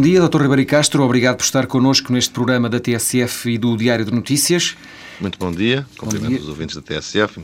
[0.00, 0.40] Bom dia, Dr.
[0.40, 1.02] Ribeiro Castro.
[1.02, 4.74] Obrigado por estar connosco neste programa da TSF e do Diário de Notícias.
[5.20, 7.38] Muito bom dia, cumprimento os ouvintes da TSF,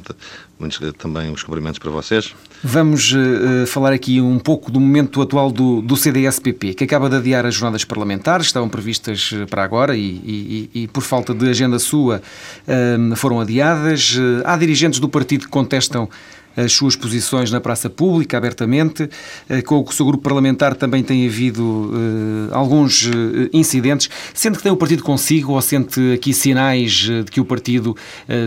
[0.59, 2.35] muitos também os cumprimentos para vocês.
[2.65, 7.17] Vamos uh, falar aqui um pouco do momento atual do, do CDS-PP, que acaba de
[7.17, 11.47] adiar as jornadas parlamentares, estavam previstas eh, para agora e, e, e por falta de
[11.51, 12.23] agenda sua
[12.67, 14.17] uh, foram adiadas.
[14.17, 16.09] Uh, há dirigentes do partido que contestam
[16.57, 19.09] as suas posições na praça pública, abertamente.
[19.49, 23.13] Eh, com o seu grupo parlamentar também tem havido uh, alguns uh,
[23.53, 24.09] incidentes.
[24.33, 27.97] Sente que tem o partido consigo ou sente aqui sinais de que o partido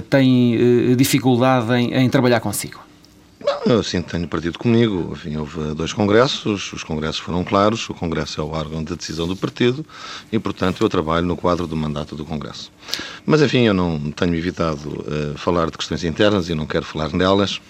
[0.09, 2.90] tem dificuldade em, em trabalhar consigo?
[3.65, 5.10] Não, eu sinto que tenho partido comigo.
[5.13, 9.27] Enfim, houve dois congressos, os congressos foram claros, o congresso é o órgão de decisão
[9.27, 9.85] do partido
[10.32, 12.70] e, portanto, eu trabalho no quadro do mandato do congresso.
[13.26, 17.13] Mas, enfim, eu não tenho evitado uh, falar de questões internas e não quero falar
[17.13, 17.62] nelas.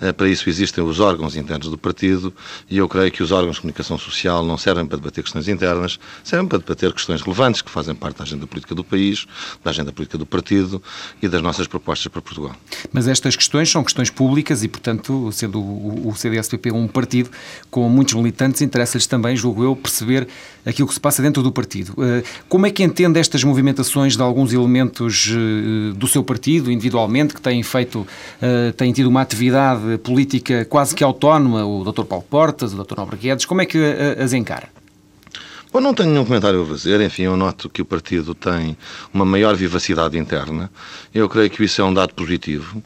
[0.00, 2.32] Uh, para isso existem os órgãos internos do partido
[2.70, 5.98] e eu creio que os órgãos de comunicação social não servem para debater questões internas,
[6.22, 9.26] servem para debater questões relevantes que fazem parte da agenda política do país,
[9.64, 10.82] da agenda política do partido
[11.22, 12.54] e das nossas propostas para Portugal.
[12.92, 17.30] Mas estas questões são questões públicas e, portanto, sendo o, CDS-PP um partido
[17.70, 20.26] com muitos militantes, interessa-lhes também, julgo eu, perceber
[20.64, 21.92] aquilo que se passa dentro do partido.
[21.92, 27.34] Uh, como é que entende estas movimentações de alguns elementos eh, do seu partido, individualmente,
[27.34, 28.06] que têm feito,
[28.40, 32.04] eh, têm tido uma atividade política quase que autónoma, o Dr.
[32.04, 32.96] Paulo Portas, o Dr.
[32.96, 34.68] Nobre Guedes, como é que eh, as encara?
[35.72, 37.00] Bom, não tenho nenhum comentário a fazer.
[37.00, 38.76] Enfim, eu noto que o partido tem
[39.12, 40.70] uma maior vivacidade interna.
[41.14, 42.82] Eu creio que isso é um dado positivo.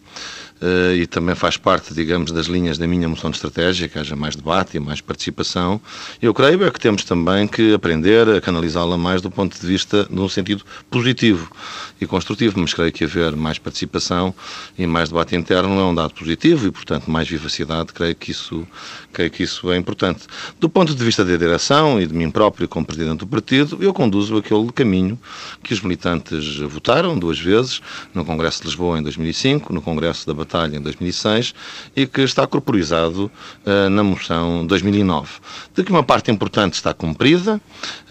[0.61, 4.15] Uh, e também faz parte, digamos, das linhas da minha moção de estratégia, que haja
[4.15, 5.81] mais debate e mais participação.
[6.21, 10.07] Eu creio é que temos também que aprender a canalizá-la mais do ponto de vista,
[10.11, 11.51] num sentido positivo
[11.99, 14.35] e construtivo, mas creio que haver mais participação
[14.79, 18.69] e mais debate interno é um dado positivo e, portanto, mais vivacidade, creio que isso,
[19.15, 20.27] creio que isso é importante.
[20.61, 23.95] Do ponto de vista da direção e de mim próprio como Presidente do Partido, eu
[23.95, 25.19] conduzo aquele caminho
[25.63, 27.81] que os militantes votaram duas vezes,
[28.13, 31.55] no Congresso de Lisboa em 2005, no Congresso da Batalha em 2006
[31.95, 33.31] e que está corporizado
[33.65, 35.31] uh, na moção 2009.
[35.75, 37.61] De que uma parte importante está cumprida,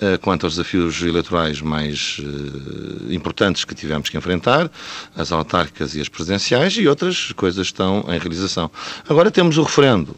[0.02, 4.72] uh, quanto aos desafios eleitorais mais uh, importantes que tivemos que enfrentar,
[5.16, 8.72] as autárquicas e as presidenciais, e outras coisas estão em realização.
[9.08, 10.16] Agora temos o referendo,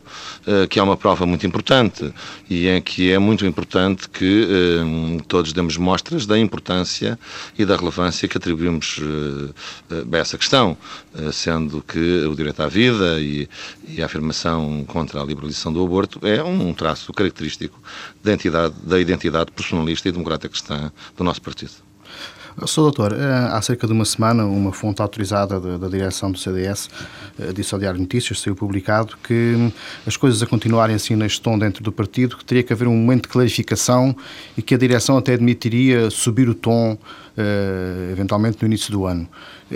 [0.69, 2.13] que é uma prova muito importante
[2.49, 4.47] e em que é muito importante que
[5.27, 7.17] todos demos mostras da importância
[7.57, 8.99] e da relevância que atribuímos
[10.11, 10.77] a essa questão,
[11.31, 13.47] sendo que o direito à vida e,
[13.87, 17.79] e, a afirmação contra a liberalização do aborto é um traço característico
[18.23, 21.71] da, entidade, da identidade personalista e democrática cristã do nosso partido.
[22.65, 22.81] Sr.
[22.81, 26.89] Doutor, eh, há cerca de uma semana, uma fonte autorizada da, direção do CDS
[27.39, 29.71] eh, disse ao Diário Notícias, saiu publicado, que hum,
[30.05, 32.95] as coisas a continuarem assim neste tom dentro do partido, que teria que haver um
[32.95, 34.15] momento de clarificação
[34.57, 36.97] e que a direção até admitiria subir o tom
[37.37, 39.27] eh, eventualmente no início do ano.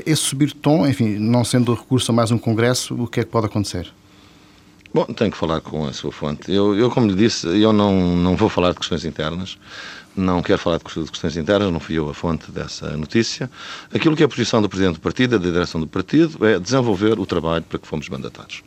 [0.05, 3.23] Esse subir o tom, enfim, não sendo recurso a mais um congresso, o que é
[3.23, 3.91] que pode acontecer?
[4.93, 6.51] Bom, tenho que falar com a sua fonte.
[6.51, 9.57] Eu, eu como lhe disse, eu não, não vou falar de questões internas.
[10.15, 13.51] Não quero falar de questões internas, não fui eu a fonte dessa notícia.
[13.93, 17.19] Aquilo que é a posição do Presidente do Partido, da direção do Partido, é desenvolver
[17.19, 18.63] o trabalho para que fomos mandatados.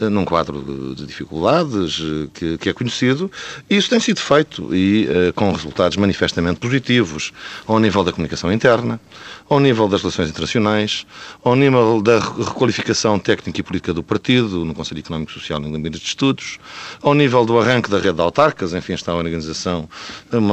[0.00, 3.30] Eh, num quadro de dificuldades eh, que, que é conhecido,
[3.68, 7.32] isso tem sido feito e uh, com resultados manifestamente positivos
[7.66, 9.00] ao nível da comunicação interna,
[9.50, 11.04] ao nível das relações internacionais,
[11.42, 15.72] ao nível da requalificação técnica e política do partido, no Conselho Económico Social e no
[15.72, 16.58] Gabinete de Estudos,
[17.02, 19.88] ao nível do arranque da rede de autarcas, enfim, está a organização,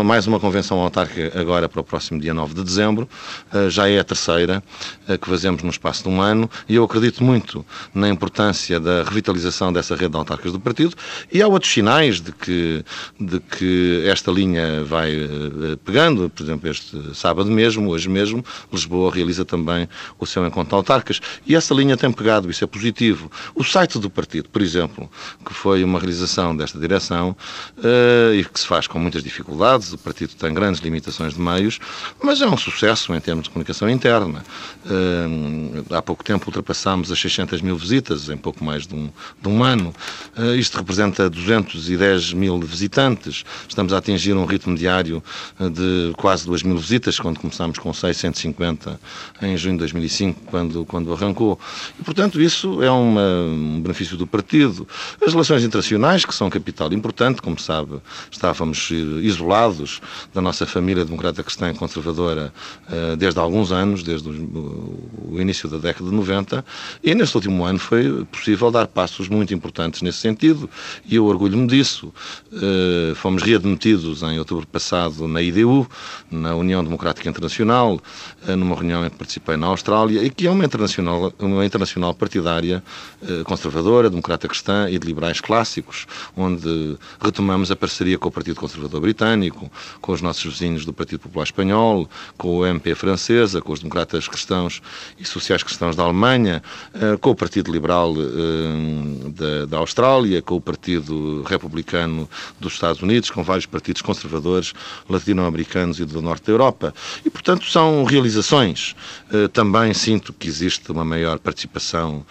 [0.03, 3.07] mais uma convenção autárquica agora para o próximo dia 9 de dezembro,
[3.53, 4.63] uh, já é a terceira
[5.07, 9.03] uh, que fazemos no espaço de um ano, e eu acredito muito na importância da
[9.03, 10.95] revitalização dessa rede de autarcas do partido
[11.31, 12.83] e há outros sinais de que,
[13.19, 18.43] de que esta linha vai uh, pegando, por exemplo, este sábado mesmo, hoje mesmo,
[18.73, 19.87] Lisboa realiza também
[20.19, 23.31] o seu encontro de autarcas e essa linha tem pegado, isso é positivo.
[23.55, 25.09] O site do partido, por exemplo,
[25.45, 27.35] que foi uma realização desta direção
[27.77, 31.79] uh, e que se faz com muitas dificuldades, o partido tem grandes limitações de meios,
[32.21, 34.43] mas é um sucesso em termos de comunicação interna.
[34.85, 39.09] Uh, há pouco tempo ultrapassámos as 600 mil visitas, em pouco mais de um,
[39.41, 39.93] de um ano.
[40.37, 43.43] Uh, isto representa 210 mil visitantes.
[43.67, 45.23] Estamos a atingir um ritmo diário
[45.59, 48.76] de quase 2 mil visitas, quando começámos com 650
[49.41, 51.59] em junho de 2005, quando, quando arrancou.
[51.99, 54.87] E, portanto, isso é uma, um benefício do partido.
[55.25, 57.99] As relações internacionais, que são capital importante, como sabe,
[58.31, 58.89] estávamos
[59.21, 60.01] isolados
[60.33, 62.53] da nossa família democrata cristã e conservadora
[62.89, 66.65] uh, desde há alguns anos, desde o, início da década de 90,
[67.03, 70.69] e neste último ano foi possível dar passos muito importantes nesse sentido,
[71.05, 72.13] e eu orgulho-me disso.
[72.51, 75.87] Uh, fomos readmitidos em outubro passado na IDU,
[76.29, 77.95] na União Democrática Internacional,
[78.47, 82.13] uh, numa reunião em que participei na Austrália, e que é uma internacional, uma internacional
[82.13, 82.83] partidária
[83.45, 86.05] conservadora, democrata cristã e de liberais clássicos,
[86.35, 89.71] onde retomamos a parceria com o Partido Conservador Britânico,
[90.01, 94.27] com os nossos vizinhos do Partido Popular Espanhol, com o MP francesa, com os democratas
[94.27, 94.81] cristãos
[95.17, 96.61] e sociais cristãos da Alemanha,
[96.93, 102.29] eh, com o Partido Liberal eh, da, Austrália, com o Partido Republicano
[102.59, 104.73] dos Estados Unidos, com vários partidos conservadores
[105.09, 106.93] latino-americanos e do norte da Europa.
[107.25, 108.46] E, portanto, são realizações.
[109.31, 112.25] Eh, também sinto que existe uma maior participação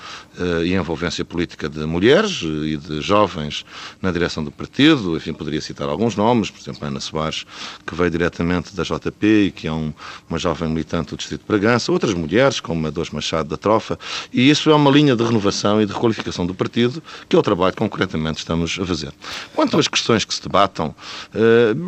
[0.62, 3.64] e envolvência política de mulheres e de jovens
[4.02, 5.16] na direção do partido.
[5.16, 7.46] Enfim, poderia citar alguns nomes, por exemplo, Ana Soares,
[7.86, 9.94] que veio diretamente da JP e que é um,
[10.28, 13.98] uma jovem militante do Distrito de Bragança, outras mulheres, como a Dores Machado da Trofa,
[14.32, 17.42] e isso é uma linha de renovação e de requalificação do partido, que é o
[17.42, 19.12] trabalho que concretamente estamos a fazer.
[19.54, 20.94] Quanto às questões que se debatam,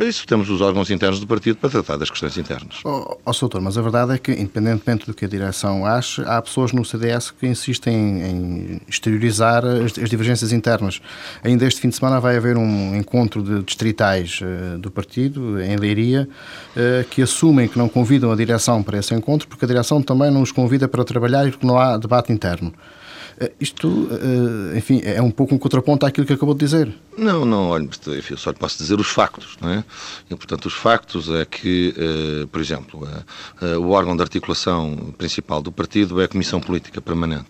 [0.09, 2.81] isso temos os órgãos internos do partido para tratar das questões internas.
[2.85, 6.41] Ó oh, oh, mas a verdade é que, independentemente do que a direção ache, há
[6.41, 11.01] pessoas no CDS que insistem em exteriorizar as, as divergências internas.
[11.43, 15.77] Ainda este fim de semana vai haver um encontro de distritais uh, do partido, em
[15.77, 16.29] Leiria,
[16.77, 20.31] uh, que assumem que não convidam a direção para esse encontro, porque a direção também
[20.31, 22.73] não os convida para trabalhar e porque não há debate interno.
[23.41, 24.09] Uh, isto,
[24.77, 26.95] enfim, é um pouco um contraponto àquilo que acabou de dizer.
[27.19, 29.85] Não, não, olha, enfim, só lhe posso dizer os factos, não é?
[30.31, 33.09] E, portanto, os factos é que, uh, por exemplo,
[33.61, 37.49] uh, o órgão de articulação principal do partido é a Comissão Política Permanente,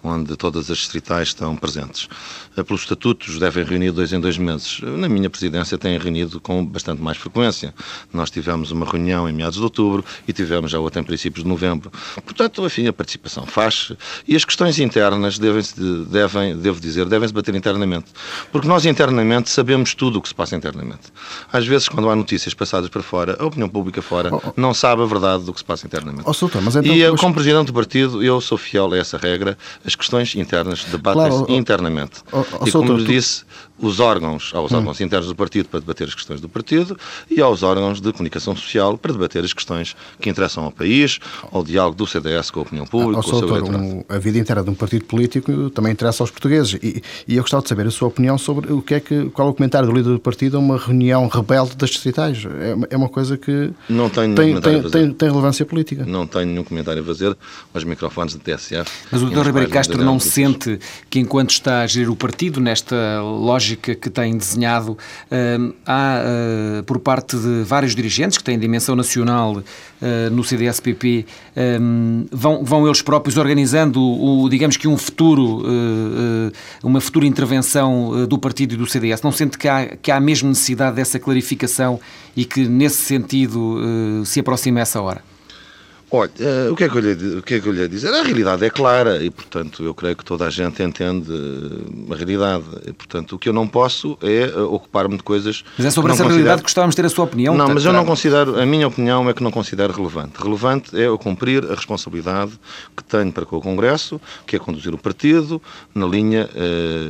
[0.00, 2.08] onde todas as distritais estão presentes.
[2.54, 4.80] pelos estatutos devem reunir dois em dois meses.
[4.80, 7.74] Na minha presidência têm reunido com bastante mais frequência.
[8.12, 11.48] Nós tivemos uma reunião em meados de outubro e tivemos já outra em princípios de
[11.48, 11.90] novembro.
[12.24, 13.92] Portanto, enfim, a participação faz
[14.26, 15.62] e as questões internas devem,
[16.08, 18.06] devem devo dizer, devem-se bater internamente.
[18.52, 21.12] Porque nós internamente sabemos tudo o que se passa internamente.
[21.52, 24.52] Às vezes, quando há notícias passadas para fora, a opinião pública fora oh, oh.
[24.56, 26.24] não sabe a verdade do que se passa internamente.
[26.24, 29.16] Oh, Soutor, mas então, e eu, como presidente do partido, eu sou fiel a essa
[29.16, 29.56] regra.
[29.84, 32.22] As questões internas debatem-se claro, internamente.
[32.32, 33.44] Oh, oh, e como lhe disse,
[33.80, 34.76] os órgãos, aos hum.
[34.76, 36.98] órgãos internos do partido para debater as questões do partido
[37.30, 41.18] e aos órgãos de comunicação social para debater as questões que interessam ao país,
[41.50, 44.18] ao diálogo do CDS com a opinião pública, ah, com o seu autor, um, A
[44.18, 47.68] vida inteira de um partido político também interessa aos portugueses e, e, eu gostava de
[47.68, 50.10] saber a sua opinião sobre o que é que, qual é o comentário do líder
[50.10, 52.44] do partido a uma reunião rebelde das distritais.
[52.44, 56.04] É, é uma coisa que não tenho tem, tem, tem, tem, relevância política.
[56.06, 57.36] Não tenho nenhum comentário a fazer
[57.74, 58.90] aos microfones da TSF.
[59.10, 59.46] Mas o Dr.
[59.46, 60.78] Ribeiro Castro não sente
[61.08, 64.96] que enquanto está a gerir o partido nesta lógica que tem desenhado,
[65.58, 69.62] hum, há, hum, por parte de vários dirigentes que têm dimensão nacional hum,
[70.30, 71.26] no CDS-PP,
[72.30, 75.62] vão, vão eles próprios organizando, o, digamos que um futuro,
[76.82, 79.22] uma futura intervenção do partido e do CDS.
[79.22, 81.98] Não sente que há, que há mesmo necessidade dessa clarificação
[82.36, 83.78] e que, nesse sentido,
[84.24, 85.29] se aproxima essa hora?
[86.12, 87.88] Olha, uh, o, que é que eu lhe, o que é que eu lhe ia
[87.88, 88.12] dizer?
[88.12, 92.16] A realidade é clara e, portanto, eu creio que toda a gente entende uh, a
[92.16, 92.64] realidade.
[92.84, 95.62] E, portanto, o que eu não posso é uh, ocupar-me de coisas.
[95.78, 96.28] Mas é sobre essa considero...
[96.28, 97.56] realidade que gostávamos de ter a sua opinião.
[97.56, 100.32] Não, mas eu não considero, a minha opinião é que não considero relevante.
[100.42, 102.58] Relevante é eu cumprir a responsabilidade
[102.96, 105.62] que tenho para com o Congresso, que é conduzir o partido
[105.94, 106.48] na linha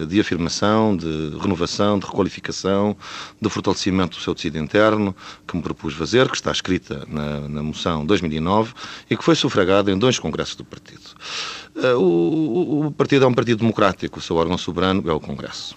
[0.06, 2.96] de afirmação, de renovação, de requalificação,
[3.40, 5.14] de fortalecimento do seu tecido interno,
[5.46, 8.74] que me propus fazer, que está escrita na, na moção 2009
[9.08, 11.02] e que foi sufragado em dois congressos do partido.
[11.76, 15.76] Eh, o, o, partido é um partido democrático, o seu órgão soberano é o Congresso.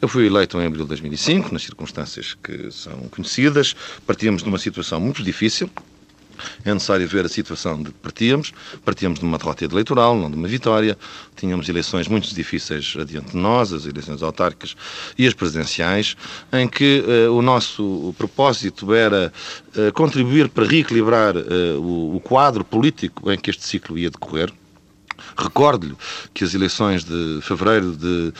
[0.00, 3.74] Eu fui eleito em abril de 2005, nas circunstâncias que são conhecidas.
[4.06, 5.70] Partíamos de uma situação muito difícil,
[6.64, 8.52] é necessário ver a situação de que partíamos.
[8.84, 10.96] Partíamos de uma derrota eleitoral, não de uma vitória.
[11.36, 14.76] Tínhamos eleições muito difíceis adiante de nós, as eleições autárquicas
[15.18, 16.16] e as presidenciais,
[16.52, 19.32] em que uh, o nosso propósito era
[19.76, 24.52] uh, contribuir para reequilibrar uh, o, o quadro político em que este ciclo ia decorrer
[25.36, 25.96] Recordo-lhe
[26.32, 28.32] que as eleições de fevereiro de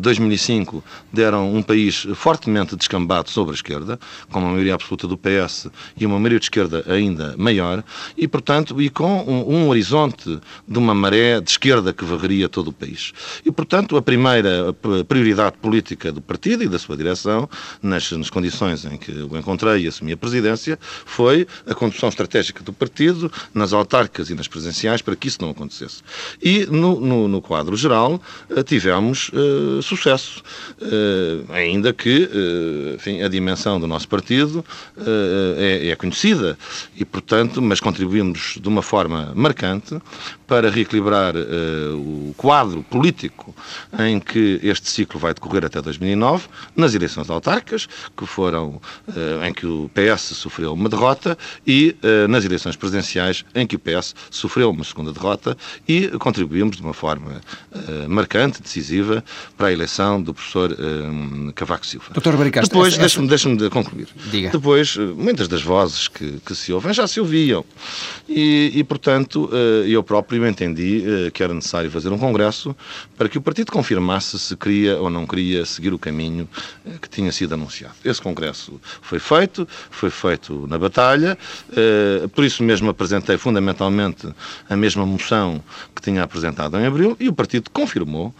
[0.00, 3.98] 2005 eh, deram um país fortemente descambado sobre a esquerda,
[4.30, 7.82] com uma maioria absoluta do PS e uma maioria de esquerda ainda maior,
[8.16, 12.68] e, portanto, e com um, um horizonte de uma maré de esquerda que varreria todo
[12.68, 13.12] o país.
[13.44, 14.72] E, portanto, a primeira
[15.06, 17.48] prioridade política do partido e da sua direção,
[17.82, 22.62] nas, nas condições em que o encontrei e assumi a presidência, foi a condução estratégica
[22.62, 26.02] do partido nas autárquicas e nas presenciais para que isso não acontecesse.
[26.40, 28.20] E no, no, no quadro geral
[28.66, 29.30] tivemos
[29.82, 30.42] sucesso,
[31.50, 32.28] ainda que
[32.94, 34.64] enfim, a dimensão do nosso partido
[35.58, 36.58] é, é conhecida
[36.96, 40.00] e, portanto, mas contribuímos de uma forma marcante
[40.52, 43.54] para reequilibrar uh, o quadro político
[43.98, 46.46] em que este ciclo vai decorrer até 2009,
[46.76, 52.28] nas eleições autárquicas, que foram uh, em que o PS sofreu uma derrota, e uh,
[52.28, 55.56] nas eleições presidenciais, em que o PS sofreu uma segunda derrota,
[55.88, 57.40] e contribuímos de uma forma
[58.08, 59.24] marcante, decisiva,
[59.56, 60.76] para a eleição do professor
[61.54, 62.06] Cavaco Silva.
[62.12, 63.00] Doutor Baricastro, Depois, essa...
[63.00, 64.08] deixe-me deixe de concluir.
[64.30, 64.50] Diga.
[64.50, 67.64] Depois, muitas das vozes que, que se ouvem já se ouviam.
[68.28, 69.50] E, e portanto,
[69.86, 72.76] eu próprio entendi uh, que era necessário fazer um congresso
[73.16, 76.48] para que o partido confirmasse se queria ou não queria seguir o caminho
[76.84, 77.94] uh, que tinha sido anunciado.
[78.04, 81.36] Esse congresso foi feito, foi feito na batalha,
[81.70, 84.28] uh, por isso mesmo apresentei fundamentalmente
[84.68, 85.62] a mesma moção
[85.94, 88.34] que tinha apresentado em abril e o partido confirmou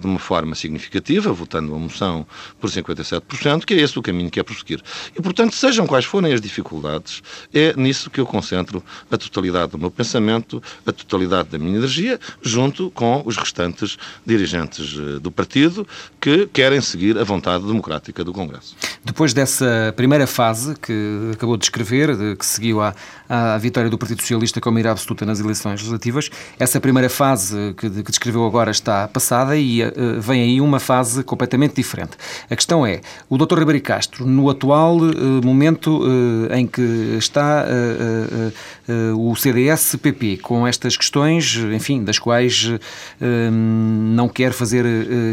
[0.00, 2.26] de uma forma significativa, votando a moção
[2.60, 4.82] por 57%, que é esse o caminho que é prosseguir.
[5.16, 7.22] E, portanto, sejam quais forem as dificuldades,
[7.52, 12.18] é nisso que eu concentro a totalidade do meu pensamento, a totalidade da minha energia,
[12.42, 15.86] junto com os restantes dirigentes eh, do partido
[16.20, 18.76] que querem seguir a vontade democrática do Congresso.
[19.04, 22.94] Depois dessa primeira fase que acabou de descrever, de, que seguiu à,
[23.28, 27.88] à vitória do Partido Socialista com maioria absoluta nas eleições legislativas, essa primeira fase que,
[27.88, 32.12] que descreveu agora está passada e uh, vem aí uma fase completamente diferente.
[32.50, 33.58] A questão é, o Dr.
[33.58, 37.66] Ribeiro Castro, no atual uh, momento uh, em que está
[39.16, 42.70] o CDS-PP, com estas questões, enfim, das quais
[43.20, 44.84] não quer fazer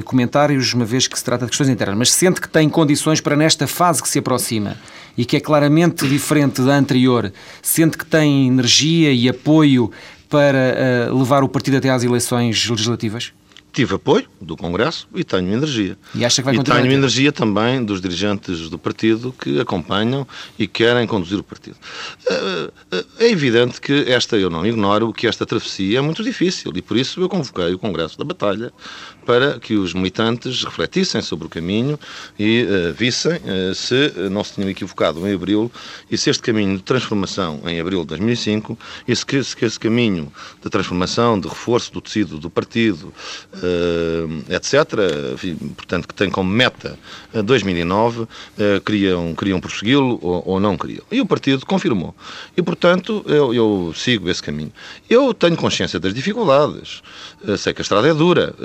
[0.05, 3.35] comentários, uma vez que se trata de questões internas, mas sente que tem condições para,
[3.35, 4.77] nesta fase que se aproxima
[5.17, 7.31] e que é claramente diferente da anterior,
[7.61, 9.91] sente que tem energia e apoio
[10.29, 13.33] para uh, levar o partido até às eleições legislativas?
[13.71, 15.97] tive apoio do Congresso e tenho energia.
[16.15, 16.79] E acha que vai continuar?
[16.79, 21.77] E tenho energia também dos dirigentes do partido que acompanham e querem conduzir o partido.
[22.27, 26.71] Eh, eh, é evidente que esta, eu não ignoro, que esta travessia é muito difícil
[26.75, 28.73] e por isso eu convoquei o Congresso da Batalha
[29.29, 31.99] para que os militantes refletissem sobre o caminho
[32.39, 35.71] e uh, vissem uh, se não se tinham equivocado em abril
[36.09, 38.75] e se este caminho de transformação em abril de 2005
[39.07, 40.33] e se que, se que esse caminho
[40.63, 43.13] de transformação, de reforço do tecido do partido,
[43.53, 46.97] uh, etc., enfim, portanto, que tem como meta
[47.31, 48.27] 2009,
[48.83, 51.03] queriam, queriam prossegui-lo ou, ou, não queriam.
[51.11, 52.15] E o partido confirmou.
[52.57, 54.71] E, portanto, eu, eu sigo esse caminho.
[55.07, 57.03] Eu tenho consciência das dificuldades.
[57.59, 58.55] sei que a estrada é dura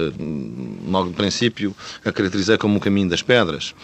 [0.86, 3.74] logo de princípio, a caracterizei como o caminho das pedras.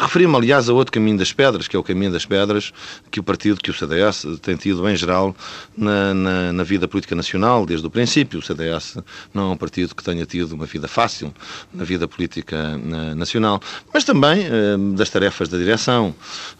[0.00, 2.72] Referi-me, aliás, a outro caminho das pedras, que é o caminho das pedras
[3.10, 5.34] que o partido, que o CDS, tem tido em geral
[5.76, 8.38] na, na, na vida política nacional, desde o princípio.
[8.38, 8.98] O CDS
[9.32, 11.32] não é um partido que tenha tido uma vida fácil
[11.72, 13.60] na vida política na, nacional,
[13.92, 16.14] mas também eh, das tarefas da direção,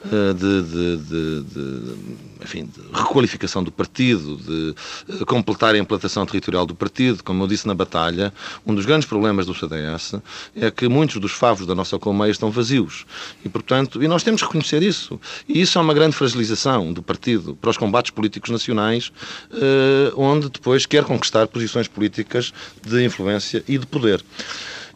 [0.04, 1.94] eh, de, de, de, de,
[2.42, 4.74] enfim, de requalificação do partido, de
[5.08, 7.22] eh, completar a implantação territorial do partido.
[7.22, 8.32] Como eu disse na batalha,
[8.66, 10.14] um dos grandes problemas do CDS
[10.56, 13.04] é que muitos dos favos da nossa colmeia estão vazios.
[13.44, 15.20] E, portanto, e nós temos que reconhecer isso.
[15.48, 19.12] E isso é uma grande fragilização do partido para os combates políticos nacionais,
[19.52, 22.52] eh, onde depois quer conquistar posições políticas
[22.86, 24.22] de influência e de poder.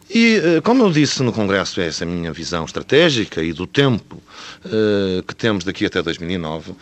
[0.09, 3.65] E, eh, como eu disse no Congresso, é essa a minha visão estratégica e do
[3.65, 4.21] tempo
[4.65, 6.75] uh, que temos daqui até 2009.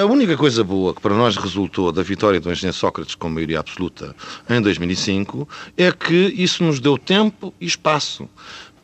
[0.00, 3.60] A única coisa boa que para nós resultou da vitória do engenheiro Sócrates com maioria
[3.60, 4.16] absoluta
[4.48, 8.26] em 2005 é que isso nos deu tempo e espaço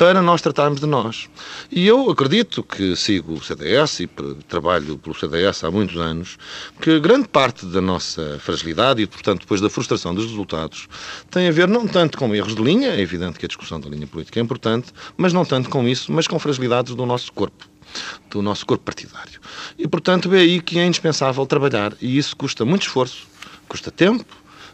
[0.00, 1.28] para nós tratarmos de nós.
[1.71, 4.07] E eu acredito que sigo o CDS e
[4.49, 6.38] trabalho pelo CDS há muitos anos,
[6.80, 10.88] que grande parte da nossa fragilidade e, portanto, depois da frustração dos resultados
[11.30, 13.90] tem a ver não tanto com erros de linha, é evidente que a discussão da
[13.90, 17.69] linha política é importante, mas não tanto com isso, mas com fragilidades do nosso corpo
[18.30, 19.38] do nosso corpo partidário.
[19.76, 21.92] E, portanto, é aí que é indispensável trabalhar.
[22.00, 23.26] E isso custa muito esforço,
[23.69, 24.25] custa tempo,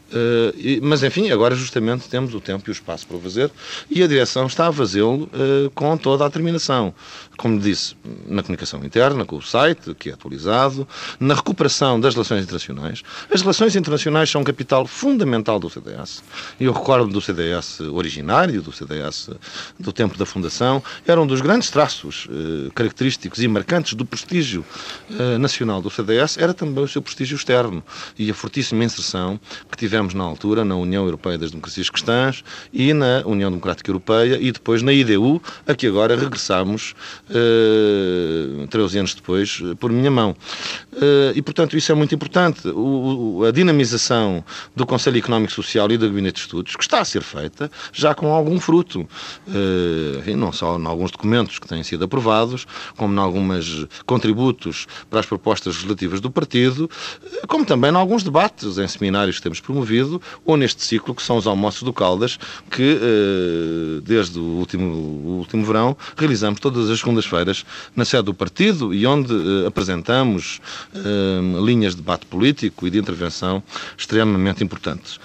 [0.07, 3.51] Uh, e, mas enfim, agora justamente temos o tempo e o espaço para o fazer
[3.91, 6.95] e a direção está a fazê-lo uh, com toda a determinação
[7.37, 7.95] como disse,
[8.27, 10.89] na comunicação interna, com o site, que é atualizado,
[11.21, 13.03] na recuperação das relações internacionais.
[13.33, 16.23] As relações internacionais são um capital fundamental do CDS.
[16.59, 19.31] Eu recordo do CDS originário, do CDS
[19.79, 24.65] do tempo da fundação, era um dos grandes traços eh, característicos e marcantes do prestígio
[25.11, 27.83] eh, nacional do CDS, era também o seu prestígio externo
[28.19, 29.39] e a fortíssima inserção
[29.71, 33.91] que tivemos estivemos na altura na União Europeia das Democracias Cristãs e na União Democrática
[33.91, 36.95] Europeia e depois na IDU, a que agora regressamos
[37.31, 40.37] uh, 13 anos depois por minha mão.
[40.93, 42.69] Uh, e, portanto, isso é muito importante.
[42.69, 47.05] O, a dinamização do Conselho Económico Social e do Gabinete de Estudos, que está a
[47.05, 49.01] ser feita, já com algum fruto.
[49.47, 54.87] Uh, enfim, não só em alguns documentos que têm sido aprovados, como em alguns contributos
[55.09, 56.91] para as propostas legislativas do partido,
[57.49, 59.86] como também em alguns debates em seminários que temos promovido,
[60.45, 62.39] ou neste ciclo que são os almoços do Caldas,
[62.71, 67.65] que uh, desde o último, o último verão realizamos todas as segundas-feiras
[67.95, 70.61] na sede do partido e onde uh, apresentamos
[71.65, 73.63] linhas de debate político e de intervenção
[73.97, 75.19] extremamente importantes.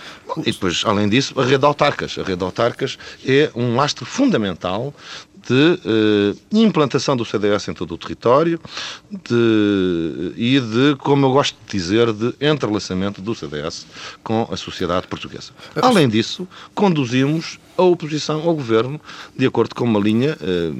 [0.46, 2.18] E depois, além disso, a rede de autarcas.
[2.18, 4.94] A rede de autarcas é um lastro fundamental
[5.51, 8.58] de eh, implantação do CDS em todo o território
[9.12, 13.86] de, e de, como eu gosto de dizer, de entrelaçamento do CDS
[14.24, 15.51] com a sociedade portuguesa.
[15.81, 19.00] Além disso, conduzimos a oposição ao governo
[19.38, 20.71] de acordo com uma linha eh,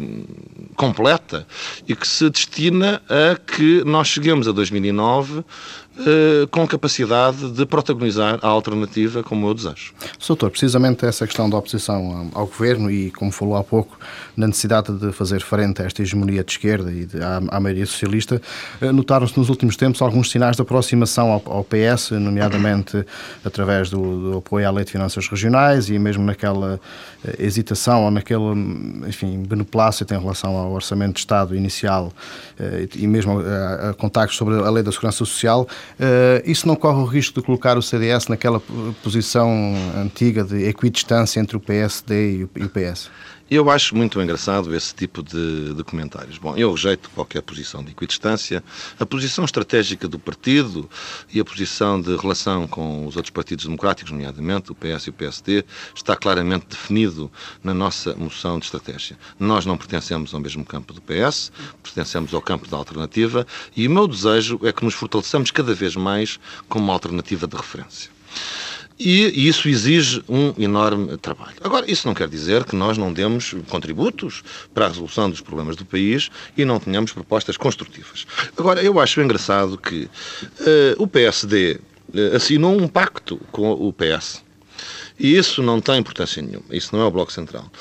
[0.76, 1.48] completa
[1.88, 5.44] e que se destina a que nós cheguemos a 2009
[6.00, 9.94] eh, com capacidade de protagonizar a alternativa como eu desejo.
[10.26, 14.00] Doutor, precisamente essa questão da oposição ao governo e, como falou há pouco,
[14.38, 17.86] na necessidade de fazer frente a esta hegemonia de esquerda e de, à, à maioria
[17.86, 18.42] socialista,
[18.80, 23.06] eh, notaram-se nos últimos tempos alguns sinais de aproximação ao, ao PS, nomeadamente
[23.44, 26.80] através do, do, apoio à Lei de Finanças Regionais e mesmo naquela
[27.38, 28.44] hesitação ou naquele,
[29.08, 32.12] enfim, beneplácito em relação ao Orçamento de Estado inicial
[32.96, 35.68] e mesmo a, a contactos sobre a Lei da Segurança Social.
[36.46, 38.60] Isso não corre o risco de colocar o CDS naquela
[39.04, 43.10] posição antiga de equidistância entre o PSD e o PS?
[43.54, 46.38] Eu acho muito engraçado esse tipo de, de, comentários.
[46.38, 48.64] Bom, eu rejeito qualquer posição de equidistância.
[48.98, 50.90] A posição estratégica do partido
[51.34, 55.14] e a posição de relação com os outros partidos democráticos, nomeadamente o PS e o
[55.14, 57.30] PSD, está claramente definido
[57.62, 59.18] na nossa moção de estratégia.
[59.38, 61.52] Nós não pertencemos ao mesmo campo do PS,
[61.84, 65.94] pertencemos ao campo da alternativa e o meu desejo é que nos fortaleçamos cada vez
[65.98, 66.40] mais
[66.70, 68.10] como uma alternativa de referência.
[69.04, 71.56] E isso exige um enorme trabalho.
[71.64, 74.44] Agora, isso não quer dizer que nós não demos contributos
[74.76, 78.28] para a resolução dos problemas do país e não tenhamos propostas construtivas.
[78.56, 80.10] Agora, eu acho engraçado que uh,
[81.00, 81.80] o PSD
[82.14, 84.44] uh, eh, assinou um pacto com o PS.
[85.20, 86.66] E isso não tem importância nenhuma.
[86.70, 87.72] Isso não é o Bloco Central.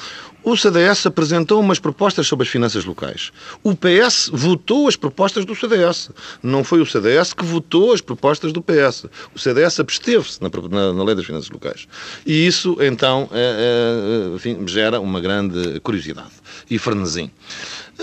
[0.43, 3.31] O CDS apresentou umas propostas sobre as finanças locais.
[3.63, 6.11] O PS votou as propostas do CDS.
[6.43, 9.07] Não foi o CDS que votou as propostas do PS.
[9.35, 11.87] O CDS absteve-se na, na, na, lei das finanças locais.
[12.25, 16.31] E isso, então, é, é, enfim, gera uma grande curiosidade
[16.71, 17.31] e frenesim.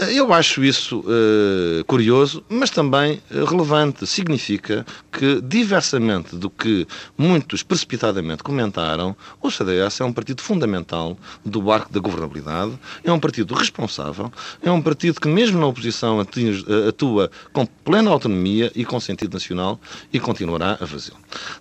[0.09, 4.05] Eu acho isso uh, curioso, mas também eh, relevante.
[4.05, 11.71] Significa que, diversamente do que muitos precipitadamente comentaram, o CDS é um partido fundamental do
[11.71, 16.89] arco da governabilidade, é um partido responsável, é um partido que, mesmo na oposição, eh,
[16.89, 19.79] atua com plena autonomia e com sentido nacional
[20.11, 21.17] e continuará a fazê-lo.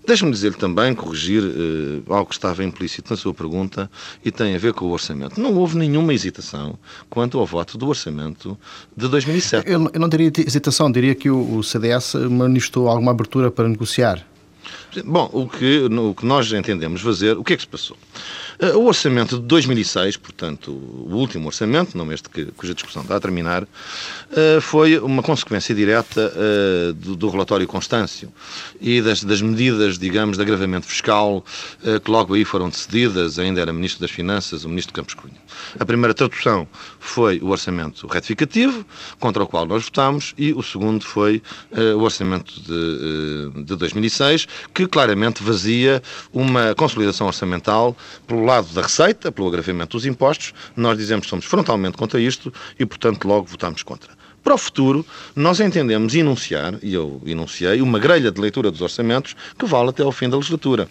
[0.06, 3.90] Deixe-me dizer-lhe também, corrigir uh, algo que estava implícito na sua pergunta
[4.24, 5.40] e tem a ver com o orçamento.
[5.40, 6.78] Não houve nenhuma hesitação
[7.10, 8.58] quanto ao voto do orçamento
[8.96, 9.70] de 2007.
[9.70, 14.24] Eu, eu não diria hesitação, diria que o, o CDS manifestou alguma abertura para negociar.
[15.04, 17.96] Bom, o que, o que nós entendemos fazer, o que é que se passou?
[18.58, 23.16] Eh, o orçamento de 2006, portanto, o último orçamento, não este que, cuja discussão está
[23.16, 23.66] a terminar,
[24.32, 28.32] eh, foi uma consequência direta eh, do, do relatório Constâncio
[28.80, 31.44] e das, das, medidas, digamos, de agravamento fiscal
[32.04, 35.34] que logo aí foram decididas, ainda era Ministro das Finanças, o Ministro Campos Cunha.
[35.78, 36.66] A primeira tradução
[36.98, 38.84] foi o orçamento retificativo,
[39.20, 41.42] contra o qual nós votámos, e o segundo foi
[41.96, 49.30] o orçamento de, de 2006, que claramente vazia uma consolidação orçamental pelo lado da receita,
[49.30, 53.82] pelo agravamento dos impostos, nós dizemos que somos frontalmente contra isto e, portanto, logo votamos
[53.82, 54.10] contra.
[54.42, 55.04] Para o futuro,
[55.34, 60.04] nós entendemos enunciar, e eu enunciei, uma grelha de leitura dos orçamentos que vale até
[60.04, 60.88] ao fim da legislatura.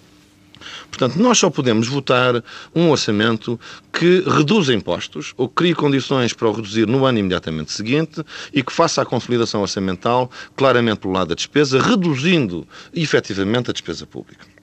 [0.89, 3.60] Portanto, nós só podemos votar um orçamento
[3.91, 8.74] que reduza impostos ou crie condições para o reduzir no ano imediatamente seguinte e que
[8.74, 14.55] faça a consolidação orçamental claramente pelo lado da despesa, reduzindo efetivamente a despesa pública.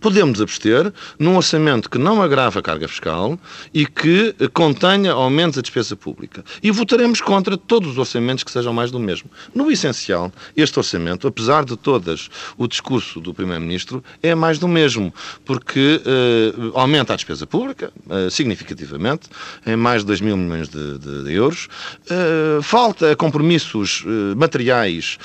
[0.00, 3.38] Podemos abster num orçamento que não agrava a carga fiscal
[3.74, 6.44] e que contenha aumentos da despesa pública.
[6.62, 9.30] E votaremos contra todos os orçamentos que sejam mais do mesmo.
[9.54, 15.12] No essencial, este orçamento, apesar de todas o discurso do Primeiro-Ministro, é mais do mesmo,
[15.44, 19.28] porque uh, aumenta a despesa pública uh, significativamente,
[19.66, 21.68] em mais de 2 mil milhões de, de, de euros.
[22.04, 24.04] Uh, falta compromissos
[24.36, 25.18] materiais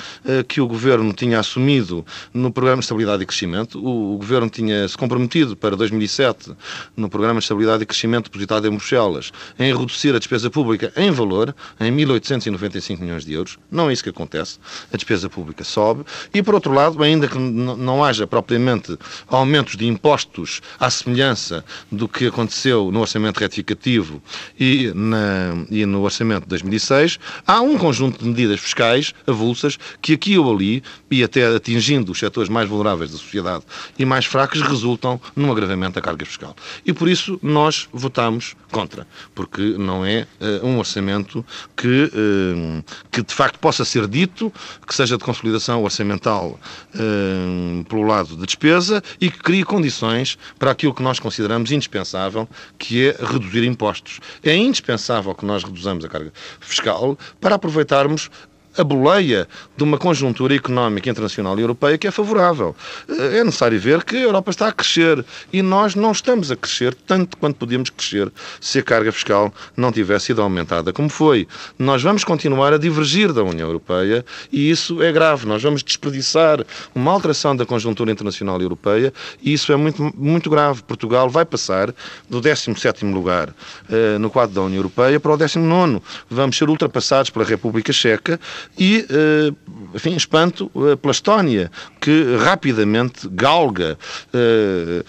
[0.48, 3.80] que o Governo tinha assumido no Programa de Estabilidade e Crescimento.
[3.80, 6.54] O, o Governo Governo tinha se comprometido para 2007,
[6.96, 11.10] no Programa de Estabilidade e Crescimento depositado em Bruxelas, em reduzir a despesa pública em
[11.10, 13.58] valor, em 1.895 milhões de euros.
[13.72, 14.60] Não é isso que acontece.
[14.94, 16.04] A despesa pública sobe.
[16.34, 18.98] E, por outro lado, ainda que não haja propriamente
[19.28, 24.22] aumentos de impostos à semelhança do que aconteceu no Orçamento Retificativo
[24.60, 30.14] e, na, e no Orçamento de 2006, há um conjunto de medidas fiscais avulsas que
[30.14, 33.64] aqui ou ali, e até atingindo os setores mais vulneráveis da sociedade
[33.98, 36.56] e mais fracos, resultam num agravamento da carga fiscal.
[36.86, 43.22] E por isso nós votamos contra, porque não é uh, um orçamento que, uh, que
[43.22, 44.52] de facto possa ser dito,
[44.88, 46.60] que seja de consolidação orçamental
[46.96, 52.48] uh, pelo lado da despesa e que crie condições para aquilo que nós consideramos indispensável,
[52.78, 54.20] que é reduzir impostos.
[54.44, 58.30] É indispensável que nós reduzamos a carga fiscal para aproveitarmos
[58.78, 62.76] a boleia de uma conjuntura económica internacional e europeia que é favorável.
[63.08, 66.56] Eh, é necessário ver que a Europa está a crescer e nós não estamos a
[66.56, 71.48] crescer tanto quanto podíamos crescer se a carga fiscal não tivesse sido aumentada como foi.
[71.78, 75.46] Nós vamos continuar a divergir da União Europeia e isso é grave.
[75.46, 76.64] Nós vamos desperdiçar
[76.96, 80.82] uma alteração da conjuntura internacional e europeia e isso é muito, muito grave.
[80.84, 81.94] Portugal vai passar
[82.30, 86.02] do 17º lugar uh, no quadro da União Europeia para o 19º.
[86.30, 88.40] Vamos ser ultrapassados pela República Checa
[88.78, 89.54] e, eh,
[89.94, 93.98] enfim, espanto eh, pela Estónia, que rapidamente galga
[94.34, 95.04] eh,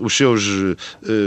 [0.00, 0.44] os seus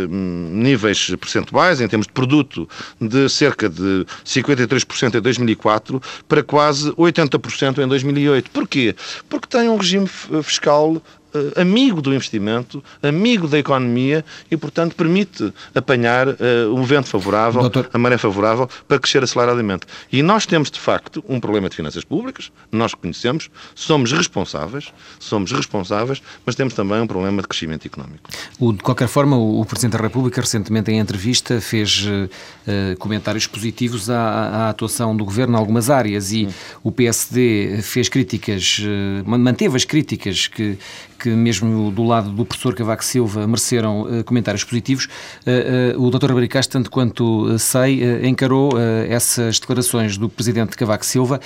[0.09, 2.67] níveis percentuais, em termos de produto,
[2.99, 8.51] de cerca de 53% em 2004 para quase 80% em 2008.
[8.51, 8.95] Porquê?
[9.27, 10.07] Porque tem um regime
[10.43, 11.01] fiscal
[11.33, 16.35] uh, amigo do investimento, amigo da economia e, portanto, permite apanhar uh,
[16.73, 17.89] um vento favorável, Doutor...
[17.93, 19.85] a maré favorável, para crescer aceleradamente.
[20.11, 25.51] E nós temos, de facto, um problema de finanças públicas, nós conhecemos, somos responsáveis, somos
[25.51, 28.29] responsáveis, mas temos também um problema de crescimento económico.
[28.59, 33.47] O, de qualquer forma, o, o Presidente da República, recentemente em entrevista, fez uh, comentários
[33.47, 36.47] positivos à, à, atuação do Governo em algumas áreas e
[36.83, 38.79] o PSD fez críticas,
[39.25, 40.77] manteve as críticas que
[41.19, 45.07] que mesmo do lado do professor Cavaco Silva mereceram uh, comentários positivos.
[45.45, 46.31] Uh, o Dr.
[46.31, 48.71] Abricás, tanto quanto sei, encarou
[49.07, 51.39] essas declarações do presidente Cavaco Silva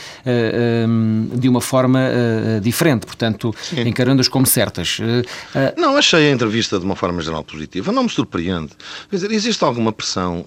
[0.87, 1.99] um, de uma forma
[2.61, 3.53] diferente, portanto,
[3.85, 4.99] encarando-as como certas.
[5.77, 7.91] Não, achei a entrevista de uma forma geral positiva.
[7.91, 8.71] Não me surpreende.
[9.09, 10.45] Quer dizer, existe alguma pressão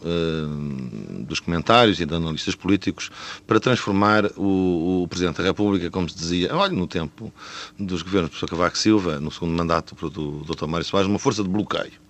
[1.20, 3.10] dos comentários e de analistas políticos
[3.46, 7.32] para transformar o, o Presidente da República, como se dizia, olha, no tempo
[7.78, 10.66] dos governos do professor Cavaco Silva, no segundo mandato do Dr.
[10.66, 12.05] Mário Soares, uma força de bloqueio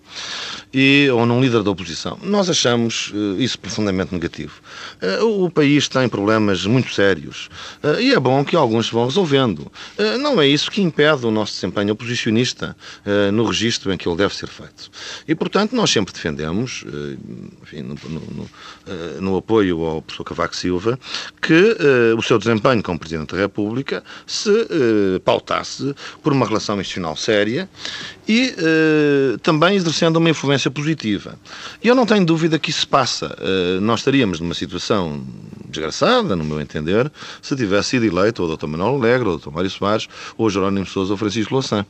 [0.73, 2.17] e, ou num líder da oposição.
[2.21, 4.53] Nós achamos uh, isso profundamente negativo.
[5.21, 7.49] Uh, o país tem problemas muito sérios
[7.83, 9.71] uh, e é bom que alguns se vão resolvendo.
[10.19, 12.75] não é isso que impede o nosso desempenho oposicionista
[13.33, 14.89] no registro em que ele deve ser feito.
[15.27, 16.83] E, portanto, nós sempre defendemos,
[17.61, 18.49] enfim, no, no,
[19.19, 20.99] no, apoio ao professor Cavaco Silva,
[21.41, 21.77] que
[22.17, 24.49] o seu desempenho como Presidente da República se
[25.23, 27.69] pautasse por uma relação institucional séria
[28.27, 28.53] e
[29.41, 31.37] também exercendo uma influência positiva.
[31.83, 33.35] E eu não tenho dúvida que isso se passa.
[33.39, 35.23] Uh, nós estaríamos numa situação
[35.67, 38.67] desgraçada, no meu entender, se tivesse sido eleito o Dr.
[38.67, 39.49] Manuel Alegre, o Dr.
[39.49, 40.07] Mário Soares,
[40.37, 41.85] ou o Jerónimo Sousa ou Francisco Louçã.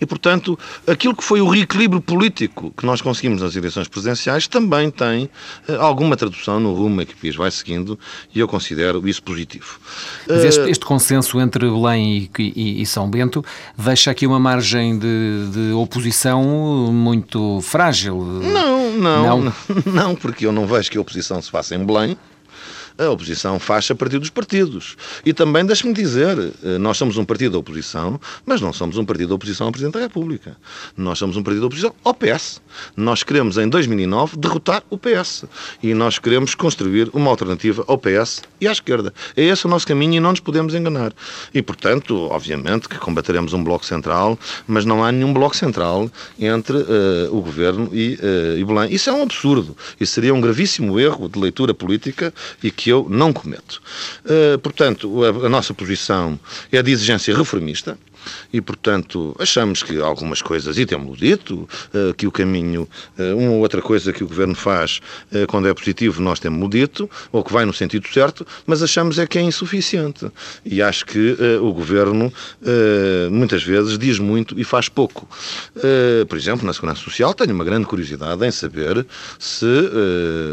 [0.00, 4.90] E, portanto, aquilo que foi o reequilíbrio político que nós conseguimos nas eleições presidenciais também
[4.90, 5.24] tem
[5.68, 7.98] uh, alguma tradução no rumo que o país vai seguindo
[8.34, 9.78] e eu considero isso positivo.
[10.28, 13.44] Mas este, eh, este consenso entre Belém e, e, e, São Bento
[13.76, 16.42] deixa aqui uma margem de, de oposição
[16.92, 18.16] muito frágil.
[18.22, 19.54] Não, não, não,
[19.86, 22.16] não, porque eu não vejo que a oposição se faça em Belém
[22.98, 24.96] a oposição faz a partir dos partidos.
[25.24, 29.04] E também, deixe-me dizer, eh, nós somos um partido da oposição, mas não somos um
[29.04, 30.56] partido da oposição ao Presidente da República.
[30.96, 32.60] Nós somos um partido da oposição ao PS.
[32.96, 35.44] Nós queremos, em 2009, derrotar o PS.
[35.82, 39.12] E nós queremos construir uma alternativa ao PS e à esquerda.
[39.36, 41.12] É esse o nosso caminho e não nos podemos enganar.
[41.52, 46.76] E, portanto, obviamente que combateremos um bloco central, mas não há nenhum bloco central entre
[46.76, 48.92] uh, o Governo e, uh, e Belém.
[48.94, 49.76] Isso é um absurdo.
[50.00, 52.32] Isso seria um gravíssimo erro de leitura política
[52.62, 53.82] e que que eu não cometo.
[54.24, 56.38] Uh, portanto, a, a nossa posição
[56.70, 57.98] é de exigência reformista,
[58.52, 63.50] e, portanto, achamos que algumas coisas, e temos dito, eh, que o caminho, eh, uma
[63.50, 65.00] ou outra coisa que o Governo faz
[65.32, 69.18] eh, quando é positivo, nós temos dito, ou que vai no sentido certo, mas achamos
[69.18, 70.30] é que é insuficiente.
[70.64, 72.32] E acho que o Governo,
[73.30, 75.28] muitas vezes, diz muito e faz pouco.
[76.28, 79.06] Por exemplo, na Segurança Social, tenho uma grande curiosidade em saber
[79.38, 79.66] se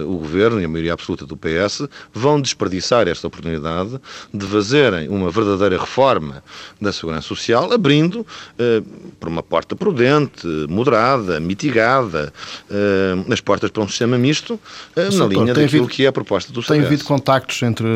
[0.06, 4.00] o Governo e a maioria absoluta do PS vão desperdiçar esta oportunidade
[4.34, 6.44] de fazerem uma verdadeira reforma
[6.80, 8.26] da Segurança Social orçamental, abrindo
[9.19, 12.34] por uma porta prudente, moderada, mitigada,
[13.32, 14.60] as portas para um sistema misto,
[14.95, 16.78] na linha daquilo havido, que é a proposta do CDS.
[16.78, 17.88] Tem havido contactos entre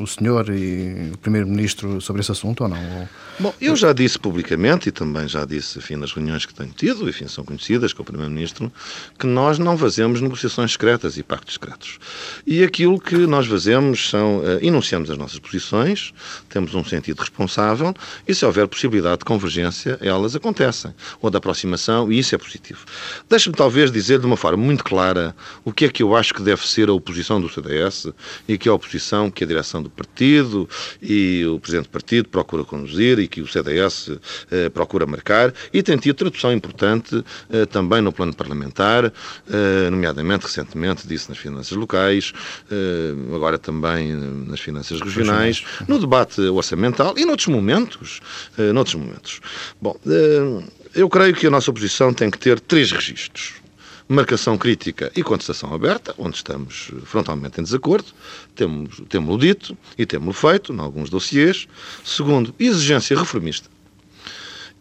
[0.00, 3.08] o senhor e o Primeiro-Ministro sobre esse assunto ou não?
[3.38, 7.08] Bom, eu já disse publicamente e também já disse, enfim, nas reuniões que tenho tido,
[7.08, 8.70] enfim, são conhecidas com o Primeiro-Ministro,
[9.18, 11.98] que nós não fazemos negociações secretas e pactos secretos.
[12.46, 16.12] E aquilo que nós fazemos são, uh, enunciamos as nossas posições,
[16.48, 17.94] temos um sentido responsável
[18.28, 22.80] e se houver possibilidade de convergência, elas acontecem, ou de aproximação, e isso é positivo.
[23.28, 26.42] Deixe-me talvez dizer de uma forma muito clara o que é que eu acho que
[26.42, 28.08] deve ser a oposição do CDS
[28.48, 30.68] e que é a oposição que a direção do partido
[31.00, 34.10] e o Presidente do partido procura conduzir e que o CDS
[34.50, 40.46] eh, procura marcar e tem tido tradução importante eh, também no plano parlamentar, eh, nomeadamente
[40.46, 42.32] recentemente, disse nas finanças locais,
[42.70, 48.20] eh, agora também nas finanças regionais, no debate orçamental e noutros momentos.
[48.58, 49.40] Eh, noutros momentos.
[49.80, 50.62] Bom, eh,
[50.94, 53.62] eu creio que a nossa oposição tem que ter três registros
[54.08, 58.08] marcação crítica e contestação aberta, onde estamos frontalmente em desacordo,
[58.54, 61.66] temos, temos-lo dito e temos-lo feito em alguns dossiês.
[62.04, 63.70] Segundo, exigência reformista.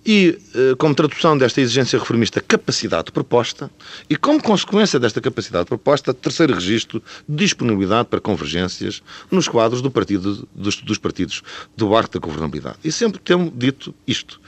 [0.03, 3.69] E, eh, como tradução desta exigência reformista, capacidade de proposta,
[4.09, 9.91] e como consequência desta capacidade de proposta, terceiro registro, disponibilidade para convergências nos quadros do
[9.91, 11.43] partido, dos, dos partidos
[11.77, 12.77] do arco da governabilidade.
[12.83, 14.41] E sempre temos dito isto.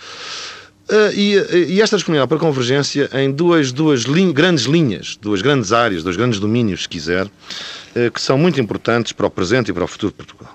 [0.90, 1.36] Uh, e,
[1.76, 6.40] e, esta disponibilidade para convergência em duas, duas grandes linhas, duas grandes áreas, dois grandes
[6.40, 10.12] domínios, se quiser, uh, que são muito importantes para o presente e para o futuro
[10.12, 10.54] de Portugal.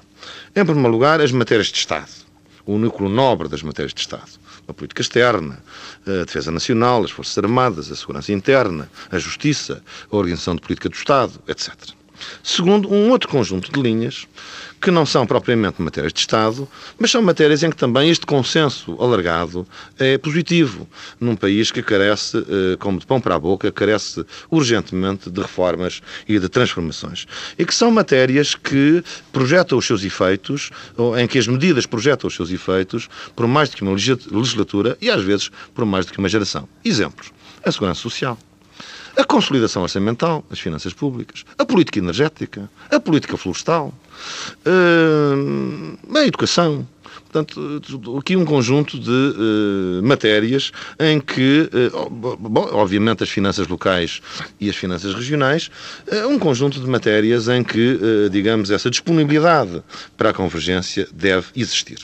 [0.55, 2.11] Em primeiro lugar, as matérias de Estado,
[2.67, 4.29] o núcleo nobre das matérias de Estado.
[4.69, 5.59] A política externa,
[6.07, 10.91] a defesa nacional, as forças armadas, a segurança interna, a justiça, a organização de política
[10.91, 11.75] do Estado, etc.
[12.43, 14.27] Segundo, um outro conjunto de linhas
[14.81, 18.97] que não são propriamente matérias de Estado, mas são matérias em que também este consenso
[19.01, 19.67] alargado
[19.99, 20.89] é positivo,
[21.21, 26.01] num país que carece, eh, como de pão para a boca, carece urgentemente de reformas
[26.29, 27.27] e de transformações.
[27.59, 32.29] E que são matérias que projetam os seus efeitos, ou em que as medidas projetam
[32.29, 36.13] os seus efeitos por mais do que uma legislatura e às vezes por mais do
[36.13, 36.69] que uma geração.
[36.85, 37.33] Exemplos.
[37.65, 38.39] A segurança social
[39.17, 43.93] a consolidação orçamental, as finanças públicas, a política energética, a política florestal,
[44.67, 46.87] uh, a educação.
[47.31, 54.23] Portanto, aqui um conjunto de uh, matérias em que, uh, bom, obviamente, as finanças locais
[54.59, 55.71] e as finanças regionais,
[56.11, 57.99] uh, um conjunto de matérias em que,
[58.31, 59.83] digamos, essa disponibilidade
[60.17, 61.99] para a convergência deve existir.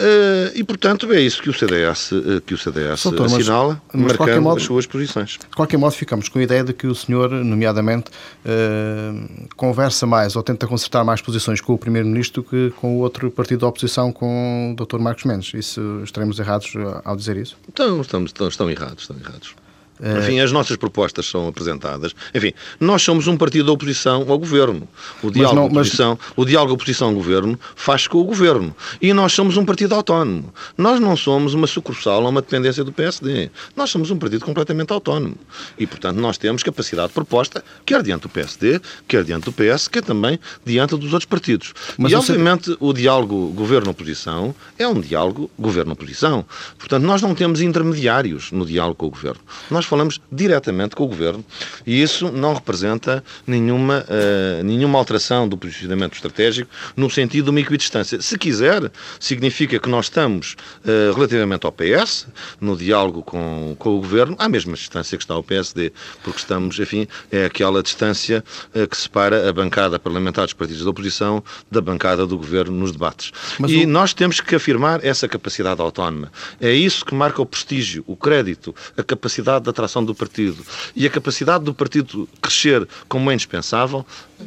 [0.00, 4.02] Uh, e, portanto, é isso que o CDS, eh, que o CDS Doutor, assinala, mas,
[4.02, 5.32] mas marcando modo, as suas posições.
[5.32, 10.36] De qualquer modo, ficamos com a ideia de que o senhor, nomeadamente, uh, conversa mais
[10.36, 14.10] ou tenta consertar mais posições com o Primeiro-Ministro que com o outro partido da oposição,
[14.10, 14.98] com o Dr.
[14.98, 15.52] Marcos Mendes.
[15.52, 16.72] Isso, estaremos errados
[17.04, 17.58] ao dizer isso?
[17.68, 19.54] Então, estamos, estão, estão errados, estão errados.
[20.02, 20.18] É.
[20.18, 22.14] Enfim, as nossas propostas são apresentadas.
[22.34, 24.88] Enfim, nós somos um partido da oposição ao governo.
[25.22, 26.32] O diálogo, não, oposição, mas...
[26.36, 28.74] o diálogo oposição-governo faz com o governo.
[29.00, 30.52] E nós somos um partido autónomo.
[30.76, 33.50] Nós não somos uma sucursal ou uma dependência do PSD.
[33.76, 35.36] Nós somos um partido completamente autónomo.
[35.78, 39.88] E, portanto, nós temos capacidade de proposta, quer diante do PSD, quer diante do PS,
[39.88, 41.74] quer também diante dos outros partidos.
[41.98, 42.76] Mas e, obviamente, sei...
[42.80, 46.44] o diálogo governo-oposição é um diálogo governo-oposição.
[46.78, 49.40] Portanto, nós não temos intermediários no diálogo com o governo.
[49.70, 51.44] Nós falamos diretamente com o Governo
[51.84, 57.60] e isso não representa nenhuma, uh, nenhuma alteração do posicionamento estratégico no sentido de uma
[57.60, 58.22] equidistância.
[58.22, 62.28] Se quiser, significa que nós estamos, uh, relativamente ao PS,
[62.60, 66.78] no diálogo com, com o Governo, à mesma distância que está o PSD, porque estamos,
[66.78, 71.80] enfim, é aquela distância uh, que separa a bancada parlamentar dos partidos da oposição da
[71.80, 73.32] bancada do Governo nos debates.
[73.58, 73.88] Mas e o...
[73.88, 76.30] nós temos que afirmar essa capacidade autónoma.
[76.60, 80.62] É isso que marca o prestígio, o crédito, a capacidade da atração do partido
[80.94, 84.04] e a capacidade do partido crescer como é indispensável,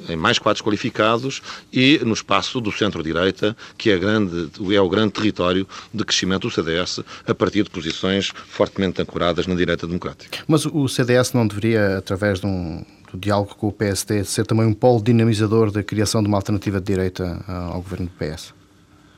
[0.08, 1.42] em mais quadros qualificados
[1.72, 6.52] e no espaço do centro-direita, que é, grande, é o grande território de crescimento do
[6.52, 10.40] CDS a partir de posições fortemente ancoradas na direita democrática.
[10.48, 14.66] Mas o CDS não deveria, através de um do diálogo com o PSD, ser também
[14.66, 18.54] um polo dinamizador da criação de uma alternativa de direita ao governo do PS?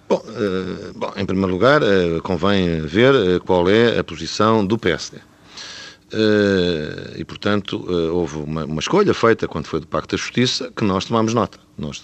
[0.07, 4.77] Bom, uh, bom em primeiro lugar, uh, convém ver uh, qual é a posição do
[4.77, 5.17] PSD.
[6.13, 10.71] Uh, e, portanto, uh, houve uma, uma, escolha feita quando foi do Pacto da Justiça
[10.75, 11.57] que nós tomámos nota.
[11.77, 12.03] Nós,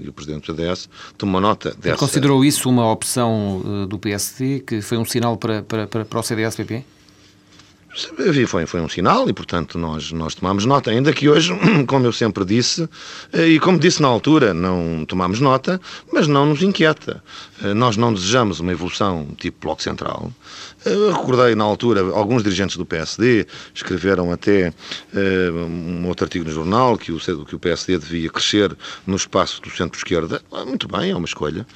[0.00, 1.96] e o Presidente do CDS tomou nota dessa.
[1.96, 6.20] Considerou isso uma opção uh, do PSD, que foi um sinal para, para, para, para
[6.20, 6.84] o CDS-PP?
[8.46, 10.90] Foi, foi um sinal e, portanto, nós, nós tomamos nota.
[10.90, 11.52] Ainda que hoje,
[11.86, 12.88] como eu sempre disse,
[13.32, 15.78] eh, e como disse na altura, não tomamos nota,
[16.10, 17.22] mas não nos inquieta.
[17.62, 20.32] Eh, nós não desejamos uma evolução tipo Bloco Central.
[20.84, 24.72] Recordei na altura, alguns dirigentes do PSD escreveram até
[25.14, 29.70] um outro artigo no jornal que o, que o PSD devia crescer no espaço do
[29.70, 30.42] centro-esquerda.
[30.50, 31.66] Ah, muito bem, é uma escolha.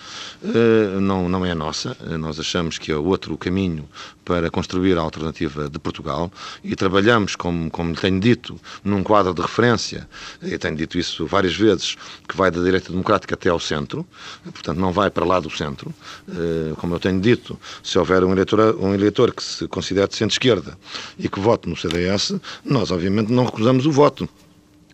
[1.01, 1.97] Não, não é nossa.
[2.19, 3.89] Nós achamos que é outro caminho
[4.27, 6.31] para construir a alternativa de Portugal
[6.65, 10.09] e trabalhamos, como, como tenho dito, num quadro de referência,
[10.43, 11.97] e tenho dito isso várias vezes,
[12.29, 14.05] que vai da direita democrática até ao centro,
[14.45, 15.95] portanto não vai para lá do centro.
[16.29, 20.17] Eh, como eu tenho dito, se houver um eleitor, um eleitor que se considere de
[20.17, 20.77] centro-esquerda
[21.19, 24.29] e que vote no CDS, nós obviamente não recusamos o voto.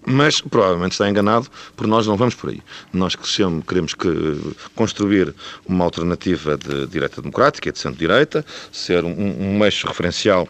[0.04, 2.60] Mas provavelmente está enganado, porque nós não vamos por aí.
[2.92, 4.08] Nós queremos que,
[4.74, 5.32] construir
[5.64, 10.48] uma alternativa de direita democrática e de centro-direita, ser um, um eixo referencial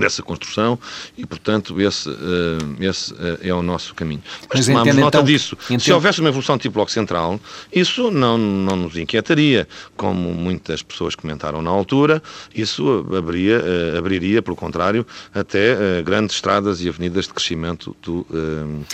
[0.00, 0.78] dessa construção
[1.16, 4.22] e, portanto, esse, uh, esse uh, é o nosso caminho.
[4.48, 5.56] Mas, Mas tomamos nota então, disso.
[5.64, 5.80] Entendo.
[5.80, 7.40] Se houvesse uma evolução tipo Bloco Central,
[7.72, 9.68] isso não, não nos inquietaria.
[9.96, 12.22] Como muitas pessoas comentaram na altura,
[12.54, 18.26] isso abriria, uh, abriria pelo contrário, até grandes estradas e avenidas de crescimento do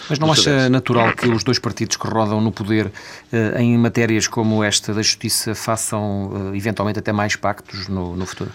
[0.08, 2.90] Mas não do acha natural que os dois partidos que rodam no poder
[3.58, 8.50] em matérias como esta da justiça façam eventualmente até mais pactos no, no futuro?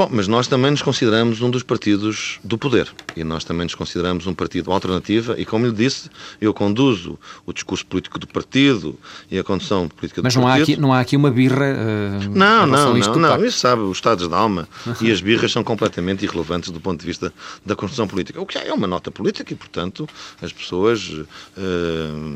[0.00, 3.74] Bom, mas nós também nos consideramos um dos partidos do poder e nós também nos
[3.74, 6.08] consideramos um partido alternativa e, como lhe disse,
[6.40, 8.98] eu conduzo o discurso político do partido
[9.30, 10.68] e a condução política do mas partido.
[10.70, 13.44] Mas não, não há aqui uma birra uh, Não, não, não, não.
[13.44, 14.66] Isso sabe, os estados de alma
[15.02, 17.30] e as birras são completamente irrelevantes do ponto de vista
[17.66, 18.40] da construção política.
[18.40, 20.08] O que é uma nota política e, portanto,
[20.40, 21.26] as pessoas uh,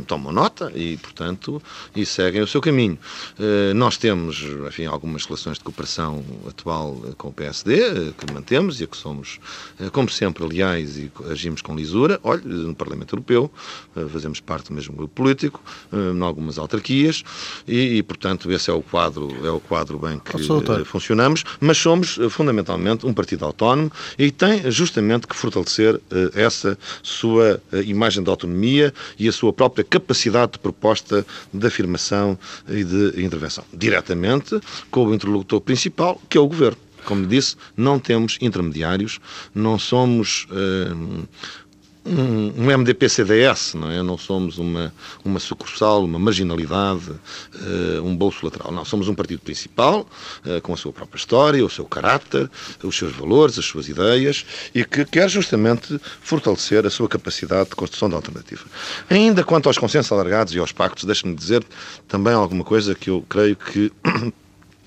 [0.06, 1.62] tomam nota e, portanto,
[1.96, 2.98] e seguem o seu caminho.
[3.38, 8.80] Uh, nós temos, enfim, algumas relações de cooperação atual com o PS PSD, que mantemos
[8.80, 9.38] e a que somos,
[9.78, 12.18] eh, como sempre, leais e agimos com lisura.
[12.22, 13.50] Olha, no Parlamento Europeu,
[13.96, 15.62] eh, fazemos parte do mesmo grupo político,
[15.92, 17.22] eh, em algumas autarquias,
[17.68, 20.32] e, e, portanto, esse é o quadro, é o quadro bem que
[20.84, 26.00] funcionamos, mas somos, fundamentalmente, um partido autónomo e tem justamente que fortalecer
[26.34, 32.38] essa sua imagem de autonomia e a sua própria capacidade de proposta, de afirmação
[32.68, 33.64] e de intervenção.
[33.72, 34.58] Diretamente
[34.90, 36.78] com o interlocutor principal, que é o Governo.
[37.04, 39.20] Como disse, não temos intermediários,
[39.54, 41.26] não somos uh,
[42.06, 44.02] um, um MDP-CDS, não é?
[44.02, 44.92] Não somos uma,
[45.24, 48.70] uma sucursal, uma marginalidade, uh, um bolso lateral.
[48.70, 50.06] Não, somos um partido principal,
[50.44, 52.50] uh, com a sua própria história, o seu caráter,
[52.82, 57.76] os seus valores, as suas ideias, e que quer justamente fortalecer a sua capacidade de
[57.76, 58.64] construção de alternativa.
[59.08, 61.64] Ainda quanto aos consensos alargados e aos pactos, deixe-me dizer
[62.06, 63.90] também alguma coisa que eu creio que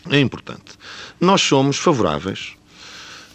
[0.10, 0.78] é importante.
[1.20, 2.54] Nós somos favoráveis,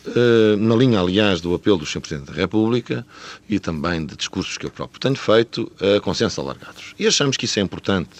[0.06, 2.00] eh, na linha, aliás, do apelo do Sr.
[2.00, 3.06] Presidente da República
[3.48, 6.94] e também de discursos que eu próprio tenho feito, a consensos alargados.
[6.98, 8.10] E achamos que isso é importante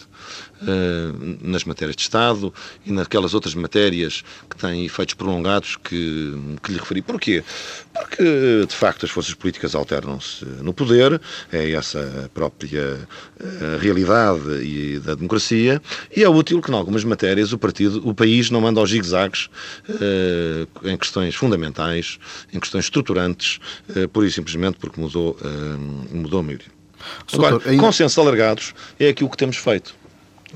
[0.62, 2.52] eh, nas matérias de Estado
[2.86, 7.02] e naquelas outras matérias que têm efeitos prolongados que, que lhe referi.
[7.02, 7.42] Porquê?
[7.92, 11.20] Porque, de facto, as forças políticas alternam-se no poder,
[11.52, 13.08] é essa a própria
[13.40, 15.82] eh, realidade e da democracia,
[16.14, 19.48] e é útil que, em algumas matérias, o partido, o país não manda aos zigue-zagues
[19.88, 22.18] uh, em questões fundamentais,
[22.52, 23.58] em questões estruturantes,
[23.90, 26.68] uh, pura e simplesmente porque mudou, uh, mudou a maioria.
[27.32, 27.82] Agora, ainda...
[27.82, 30.01] consensos alargados é aquilo que temos feito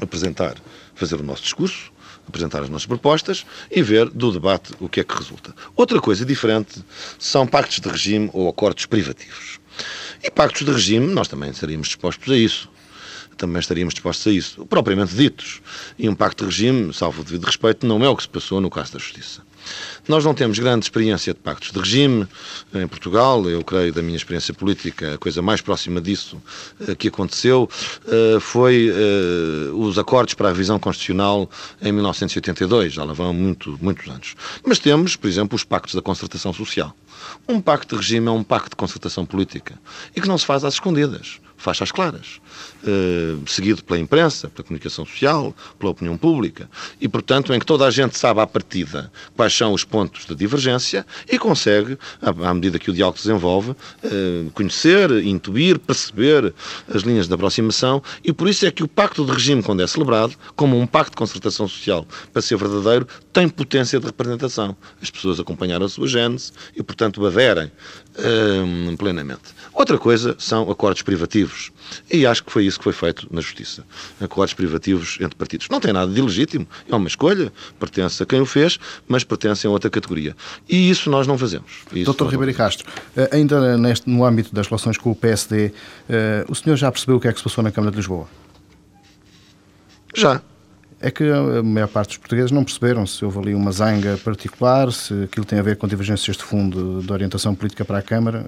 [0.01, 0.57] apresentar,
[0.95, 1.93] fazer o nosso discurso,
[2.27, 5.55] apresentar as nossas propostas e ver do debate o que é que resulta.
[5.75, 6.85] Outra coisa diferente
[7.19, 9.61] são pactos de regime ou acordos privativos.
[10.23, 12.69] E pactos de regime, nós também estaríamos dispostos a isso.
[13.37, 15.61] Também estaríamos dispostos a isso, propriamente ditos.
[15.99, 18.63] E um pacto de regime, salvo o devido respeito, não é o que se passou
[18.63, 19.43] no caso da Justiça.
[20.09, 22.27] Nós não temos grande experiência de pactos de regime
[22.75, 23.49] em Portugal.
[23.49, 26.41] Eu creio, da minha experiência política, a coisa mais próxima disso
[26.87, 27.69] eh, que aconteceu
[28.07, 31.51] eh, foi eh, os acordos para a revisão constitucional
[31.83, 32.93] em 1982.
[32.93, 34.35] Já lá vão muito, muitos anos.
[34.65, 36.95] Mas temos, por exemplo, os pactos da concertação social.
[37.49, 39.79] Um pacto de regime é um pacto de concertação política
[40.15, 42.41] e que não se faz às escondidas faz às claras,
[42.83, 46.69] uh, seguido pela imprensa, pela comunicação social, pela opinião pública,
[47.01, 50.35] e, portanto, em que toda a gente sabe à partida quais são os pontos de
[50.35, 56.55] divergência e consegue, à, medida que o diálogo se desenvolve, uh, conhecer, intuir, perceber
[56.93, 59.87] as linhas de aproximação, e por isso é que o pacto de regime, quando é
[59.87, 64.77] celebrado, como um pacto de concertação social, para ser verdadeiro, tem potência de representação.
[65.01, 69.55] As pessoas acompanharam a sua gênese e, portanto, aderem uh, plenamente.
[69.73, 71.71] Outra coisa são acordos privativos.
[72.11, 73.85] E acho que foi isso que foi feito na Justiça.
[74.21, 75.69] Acordos privativos entre partidos.
[75.69, 78.79] Não tem nada de ilegítimo, é uma escolha, pertence a quem o fez,
[79.09, 80.37] mas pertence a outra categoria.
[80.69, 81.83] E isso nós não fazemos.
[82.05, 82.87] Doutor Ribeiro Castro,
[83.17, 85.73] eh, ainda neste, no âmbito das relações com o PSD,
[86.09, 88.29] eh, o senhor já percebeu o que é que se passou na Câmara de Lisboa?
[90.15, 90.41] Já
[91.01, 94.91] é que a maior parte dos portugueses não perceberam se houve ali uma zanga particular,
[94.91, 98.45] se aquilo tem a ver com divergências de fundo de orientação política para a Câmara.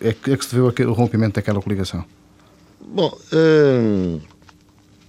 [0.00, 2.04] Eh, é que, é que se deveu o rompimento daquela coligação?
[2.86, 4.20] Bom, hum,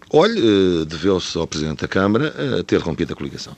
[0.10, 2.34] olhe, deveu-se ao Presidente da Câmara
[2.66, 3.56] ter rompido a coligação.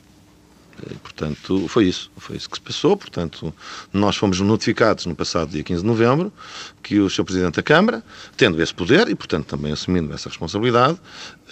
[0.88, 2.10] E, portanto, foi isso.
[2.16, 2.96] Foi isso que se passou.
[2.96, 3.52] Portanto,
[3.92, 6.32] nós fomos notificados no passado dia 15 de novembro
[6.82, 7.24] que o Sr.
[7.24, 8.02] Presidente da Câmara,
[8.36, 10.98] tendo esse poder e, portanto, também assumindo essa responsabilidade,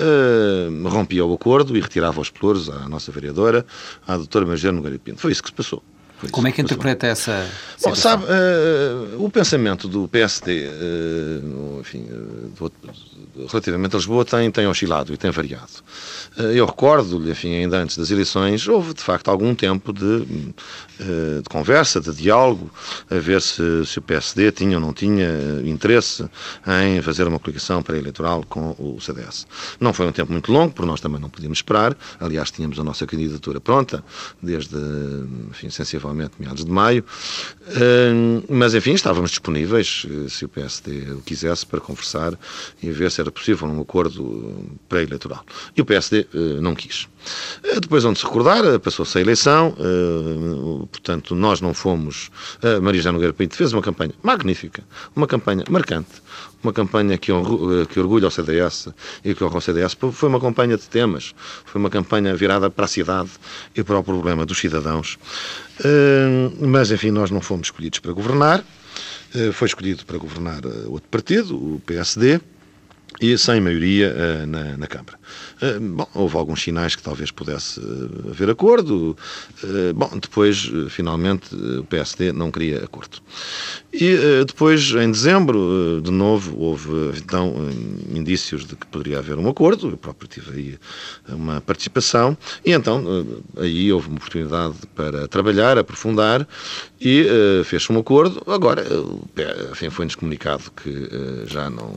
[0.00, 3.66] uh, rompia o acordo e retirava os pelouros à nossa vereadora,
[4.06, 5.20] à doutora Margera Nogueira Pinto.
[5.20, 5.82] Foi isso que se passou.
[6.32, 7.48] Como é que interpreta essa
[7.82, 12.04] Bom, sabe, uh, o pensamento do PSD, uh, enfim,
[12.58, 12.72] do,
[13.46, 15.70] relativamente a Lisboa tem, tem oscilado e tem variado.
[16.36, 20.54] Eh, eu recordo-lhe, enfim, ainda antes das eleições, houve de facto algum tempo de,
[20.98, 22.68] eh, de conversa, de diálogo,
[23.08, 25.28] a ver se, se, o PSD tinha ou não tinha
[25.64, 26.28] interesse
[26.66, 29.46] em fazer uma coligação pré-eleitoral com o CDS.
[29.78, 31.96] Não foi um tempo muito longo, porque nós também não podíamos esperar.
[32.18, 34.02] Aliás, tínhamos a nossa candidatura pronta,
[34.42, 34.76] desde,
[35.48, 37.04] enfim, sensivelmente meados de maio.
[37.68, 42.38] Eh, mas, enfim, estávamos disponíveis, se o PSD o quisesse, para conversar
[42.82, 45.44] e ver se era possível um acordo pré-eleitoral.
[45.76, 47.08] E o PSD eh, não quis.
[47.62, 49.74] Eh, depois, onde se recordar, eh, passou-se a eleição,
[50.90, 52.30] portanto, nós não fomos.
[52.62, 54.82] A Maria Jana Nogueira Pinto fez uma campanha magnífica,
[55.14, 56.22] uma campanha marcante,
[56.62, 57.32] uma campanha que,
[57.90, 58.88] que orgulha o CDS
[59.24, 59.96] e que honra o CDS.
[60.12, 61.34] Foi uma campanha de temas,
[61.64, 63.30] foi uma campanha virada para a cidade
[63.74, 65.18] e para o problema dos cidadãos.
[66.60, 68.64] Mas, enfim, nós não fomos escolhidos para governar.
[69.52, 72.40] Foi escolhido para governar outro partido, o PSD
[73.20, 75.18] e sem maioria uh, na, na, Câmara.
[75.60, 79.16] Uh, bom, houve alguns sinais que talvez pudesse uh, haver acordo.
[79.94, 83.18] bom, depois, finalmente, o PSD não queria acordo.
[83.92, 87.54] E depois, em dezembro, de novo, houve então
[88.14, 89.90] indícios de que poderia haver um acordo.
[89.90, 90.78] Eu próprio tive aí
[91.28, 92.36] uma participação.
[92.64, 93.02] E então,
[93.56, 96.46] aí houve uma oportunidade para trabalhar, aprofundar
[97.00, 97.26] e
[97.64, 98.42] fez-se um acordo.
[98.46, 98.84] Agora,
[99.72, 101.08] enfim, foi-nos comunicado que
[101.46, 101.96] já não.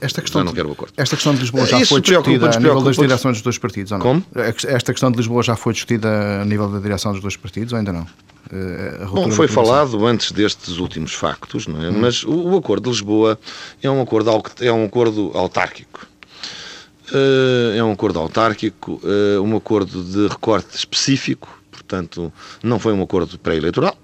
[0.00, 0.92] Esta questão não quero o acordo.
[0.96, 3.92] Esta questão de Lisboa já Isso foi discutida a nível das direções dos dois partidos,
[3.92, 4.06] ou não?
[4.06, 4.24] Como?
[4.34, 7.78] Esta questão de Lisboa já foi discutida a nível da direção dos dois partidos, ou
[7.78, 8.06] ainda não?
[8.50, 11.90] Eh, Bom, foi falado antes destes últimos factos, não é?
[11.90, 11.98] Hum.
[12.00, 13.38] mas o, o, acordo de Lisboa
[13.82, 14.30] é um acordo,
[14.60, 16.06] é um acordo autárquico.
[17.10, 22.30] Uh, é um acordo autárquico, uh, um acordo de recorte específico, portanto,
[22.62, 23.96] não foi um acordo pré-eleitoral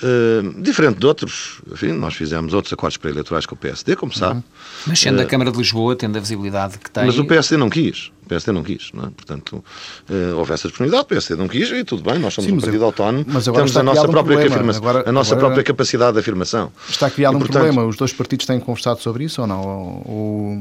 [0.00, 4.36] Uh, diferente de outros, enfim, nós fizemos outros acordos pré-eleitorais com o PSD, como sabe.
[4.36, 4.42] Uhum.
[4.86, 7.04] Mas sendo uh, a Câmara de Lisboa, tendo a visibilidade que tem.
[7.04, 8.12] Mas o PSD não quis.
[8.28, 9.06] O PSD não quis, não é?
[9.08, 9.64] Portanto,
[10.10, 12.60] uh, houve essa disponibilidade, o PSD não quis e tudo bem, nós somos Sim, um
[12.60, 16.12] partido eu, autónomo, temos a nossa, própria, um afirmação, agora, a nossa agora, própria capacidade
[16.12, 16.70] de afirmação.
[16.90, 19.62] Está criado e, um portanto, problema, os dois partidos têm conversado sobre isso ou não?
[20.04, 20.58] Ou,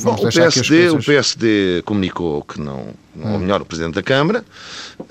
[0.00, 0.92] bom, o, PSD, coisas...
[0.92, 3.32] o PSD comunicou que não, hum.
[3.32, 4.44] ou melhor, o Presidente da Câmara,
[5.00, 5.04] uh,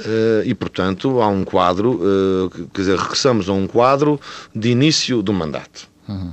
[0.46, 4.18] e portanto há um quadro, uh, quer dizer, regressamos a um quadro
[4.56, 5.90] de início do mandato.
[6.08, 6.32] Uhum.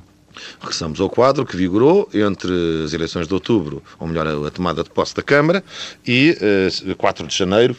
[0.60, 2.52] Regressamos ao quadro que vigorou entre
[2.84, 5.64] as eleições de outubro, ou melhor, a tomada de posse da Câmara,
[6.06, 6.36] e
[6.90, 7.76] uh, 4 de janeiro,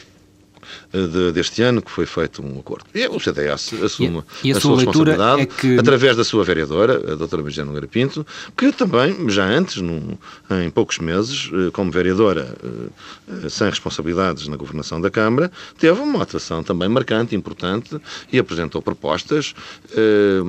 [0.85, 2.86] eh, de, deste ano que foi feito um acordo.
[2.94, 5.78] E o CDS assume e, e a, a, sua, responsabilidade é que...
[5.78, 8.26] através da sua vereadora, a doutora Virginia Nogueira Pinto,
[8.56, 10.18] que também, já antes, num,
[10.64, 16.24] em poucos meses, eh, como vereadora eh, sem responsabilidades na governação da Câmara, teve uma
[16.24, 17.98] atuação também marcante, importante,
[18.32, 19.54] e apresentou propostas,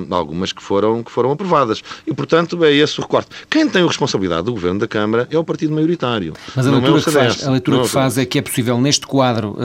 [0.09, 1.81] algumas que foram, que foram aprovadas.
[2.05, 3.29] E, portanto, é esse o recorte.
[3.49, 6.33] Quem tem a responsabilidade do governo da Câmara é o partido maioritário.
[6.55, 8.79] Mas a leitura, é que, faz, a leitura que é faz é que é possível,
[8.79, 9.57] neste quadro,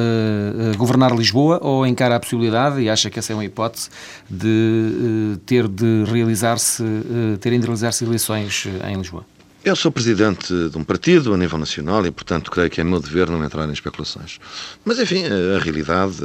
[0.77, 3.89] governar Lisboa ou encara a possibilidade, e acha que essa é uma hipótese,
[4.29, 9.25] de uh, ter de realizar-se, uh, terem de realizar-se eleições em Lisboa?
[9.65, 12.99] Eu sou presidente de um partido a nível nacional e, portanto, creio que é meu
[12.99, 14.41] dever não entrar em especulações.
[14.85, 16.17] Mas, enfim, a realidade,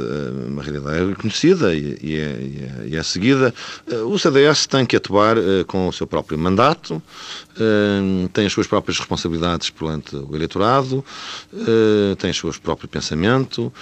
[0.48, 3.54] uma realidade é conhecida e, e, é, e, é, é, seguida.
[4.06, 5.36] O CDS tem que atuar
[5.68, 7.00] com o seu próprio mandato,
[8.32, 11.04] tem as suas próprias responsabilidades perante o eleitorado,
[12.18, 13.72] tem o seu próprio pensamento,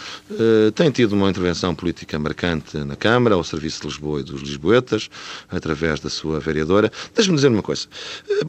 [0.75, 5.09] tem tido uma intervenção política marcante na Câmara, ao serviço de Lisboa e dos lisboetas,
[5.49, 6.93] através da sua vereadora.
[7.15, 7.87] Deixe-me dizer uma coisa.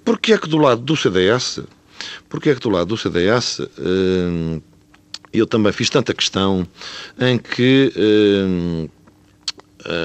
[0.04, 1.62] Porquê é que do lado do CDS,
[2.30, 3.62] porquê é que do lado do CDS
[5.34, 6.68] eu também fiz tanta questão
[7.20, 7.92] em que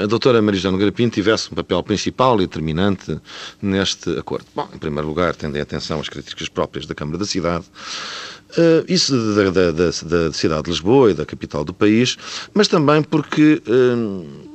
[0.02, 3.18] a doutora Marijana Garapim tivesse um papel principal e determinante
[3.60, 4.46] neste acordo.
[4.54, 7.64] Bom, em primeiro lugar, tendo em atenção as críticas próprias da Câmara da Cidade,
[8.52, 12.18] Uh, isso da, da, da, da, cidade de Lisboa e da capital do país,
[12.52, 14.51] mas também porque uh,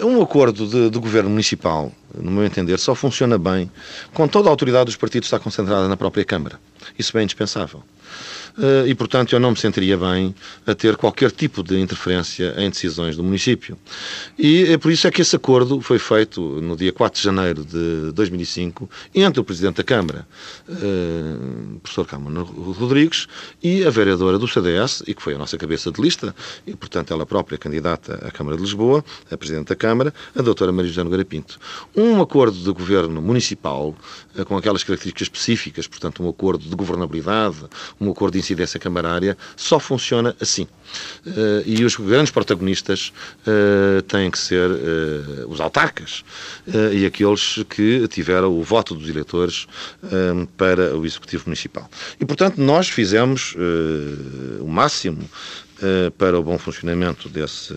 [0.00, 3.70] um acordo de, de, governo municipal, no meu entender, só funciona bem
[4.12, 6.58] com toda a autoridade dos partidos está concentrada na própria Câmara.
[6.98, 7.82] Isso é indispensável.
[8.56, 10.34] Eh, e, portanto, eu não me sentiria bem
[10.66, 13.76] a ter qualquer tipo de interferência em decisões do município.
[14.38, 17.64] E é por isso é que esse acordo foi feito no dia 4 de janeiro
[17.64, 20.26] de 2005 entre o Presidente da Câmara,
[20.68, 21.36] eh,
[21.82, 23.26] professor Câmara Rodrigues,
[23.62, 26.34] e a vereadora do CDS, e que foi a nossa cabeça de lista,
[26.66, 30.70] e, portanto, ela própria candidata à Câmara de Lisboa, a Presidente da Câmara, a doutora
[30.70, 31.58] Maria José Nogueira Pinto.
[31.96, 33.94] Um acordo de governo municipal,
[34.46, 37.56] com aquelas características específicas, portanto, um acordo de governabilidade,
[38.00, 40.66] um acordo de incidência camarária só funciona assim.
[41.26, 43.12] Uh, e os grandes protagonistas
[43.46, 46.22] uh, têm que ser uh, os autarcas
[46.92, 49.66] e aqueles que tiveram o voto dos eleitores
[50.56, 51.88] para o Executivo Municipal.
[52.20, 53.54] E, portanto, nós fizemos
[54.60, 55.28] o máximo
[56.16, 57.74] para o bom funcionamento desse,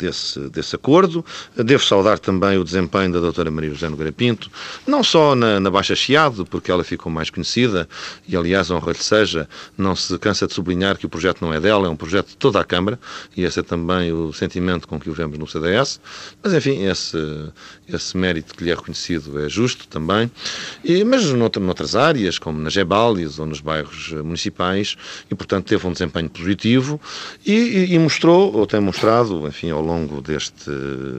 [0.00, 1.24] desse, desse acordo.
[1.54, 4.50] Devo saudar também o desempenho da doutora Maria José Nogueira Pinto,
[4.86, 7.88] não só na, na Baixa Chiado, porque ela ficou mais conhecida,
[8.26, 11.60] e aliás, honra lhe seja, não se cansa de sublinhar que o projeto não é
[11.60, 12.98] dela, é um projeto de toda a Câmara,
[13.36, 16.00] e esse é também o sentimento com que o vemos no CDS,
[16.42, 17.18] mas enfim, esse,
[17.88, 20.30] esse mérito que lhe é reconhecido é justo também,
[20.82, 24.96] e, mas noutra, noutras áreas, como nas Gebálias ou nos bairros municipais,
[25.30, 27.00] e portanto teve um desempenho positivo
[27.44, 29.89] e, e, e mostrou, ou tem mostrado, enfim, ao longo
[30.22, 30.70] deste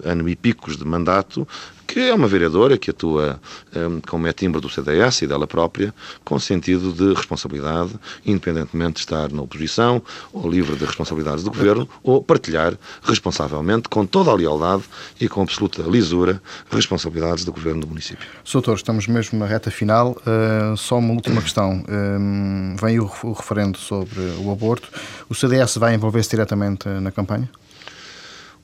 [0.04, 1.48] ano e picos de mandato,
[1.92, 3.38] que é uma vereadora que atua
[3.76, 5.94] um, como é timbre do CDS e dela própria,
[6.24, 7.92] com sentido de responsabilidade,
[8.26, 10.02] independentemente de estar na oposição
[10.32, 14.84] ou livre de responsabilidades do governo, ou partilhar responsavelmente, com toda a lealdade
[15.20, 16.42] e com absoluta lisura,
[16.72, 18.26] responsabilidades do governo do município.
[18.42, 20.16] Soutor, estamos mesmo na reta final.
[20.22, 21.84] Uh, só uma última questão.
[21.90, 24.88] Um, vem o, o referendo sobre o aborto.
[25.30, 27.50] O CDS vai envolver-se diretamente na campanha?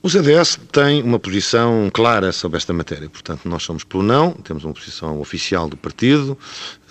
[0.00, 3.08] O CDS tem uma posição clara sobre esta matéria.
[3.10, 6.38] Portanto, nós somos pelo não, temos uma posição oficial do partido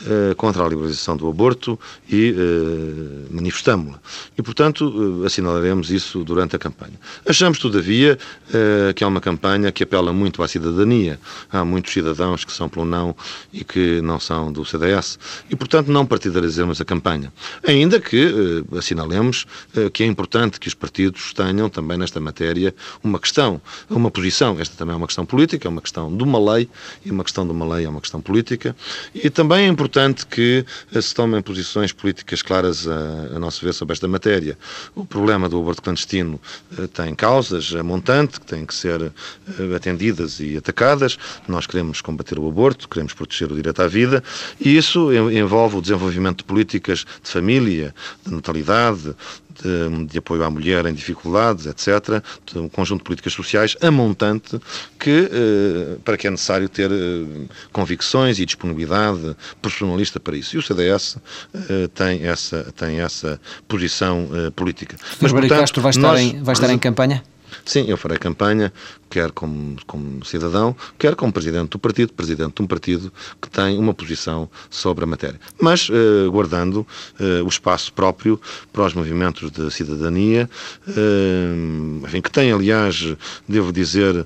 [0.05, 1.79] eh, contra a liberalização do aborto
[2.09, 3.99] e eh, manifestamos-la.
[4.37, 6.99] E, portanto, eh, assinalaremos isso durante a campanha.
[7.25, 8.17] Achamos, todavia,
[8.53, 11.17] eh, que é uma campanha que apela muito à cidadania.
[11.49, 13.15] Há muitos cidadãos que são pelo não
[13.53, 15.17] e que não são do CDS.
[15.49, 17.31] E, portanto, não partidarizemos a campanha.
[17.65, 19.45] Ainda que eh, assinalemos
[19.75, 24.57] eh, que é importante que os partidos tenham também nesta matéria uma questão, uma posição.
[24.59, 26.69] Esta também é uma questão política, é uma questão de uma lei,
[27.05, 28.75] e uma questão de uma lei é uma questão política.
[29.13, 30.65] E também é importante que
[30.99, 34.57] se tomem posições políticas claras a, a nosso ver sobre esta matéria.
[34.95, 36.39] O problema do aborto clandestino
[36.77, 41.17] eh, tem causas a montante que têm que ser eh, atendidas e atacadas.
[41.47, 44.23] Nós queremos combater o aborto, queremos proteger o direito à vida,
[44.59, 47.93] e isso envolve o desenvolvimento de políticas de família,
[48.25, 49.15] de natalidade,
[49.61, 52.23] de, de, apoio à mulher em dificuldades, etc.,
[52.55, 54.59] um conjunto de políticas sociais a montante
[54.99, 60.55] que, eh, para que é necessário ter eh, convicções e disponibilidade personalista para isso.
[60.55, 61.17] E o CDS
[61.53, 64.97] eh, tem, essa, tem essa posição política.
[65.21, 66.19] Mas, Mário Castro vai estar, nós...
[66.19, 67.23] em, vai estar em campanha?
[67.65, 68.71] Sim, eu farei campanha,
[69.09, 73.77] quer como, como cidadão, quer como presidente do partido, presidente de um partido que tem
[73.77, 75.39] uma posição sobre a matéria.
[75.59, 76.85] Mas eh, guardando
[77.19, 78.39] eh, o espaço próprio
[78.71, 80.49] para os movimentos de cidadania,
[80.87, 83.15] eh, enfim, que tem, aliás,
[83.47, 84.25] devo dizer,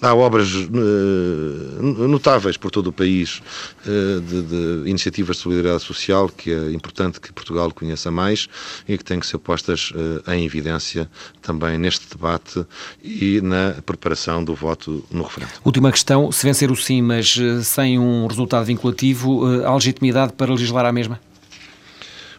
[0.00, 0.48] há obras
[2.08, 3.42] notáveis por todo o país
[3.84, 8.48] de, de, iniciativas de solidariedade social que é importante que Portugal conheça mais
[8.88, 9.92] e que têm que ser postas
[10.28, 11.08] em evidência
[11.40, 12.64] também neste debate
[13.02, 15.52] e na preparação do voto no referendo.
[15.64, 20.32] Última questão, se vencer o sim, mas eh, sem um resultado vinculativo, eh, há legitimidade
[20.32, 21.20] para legislar à mesma?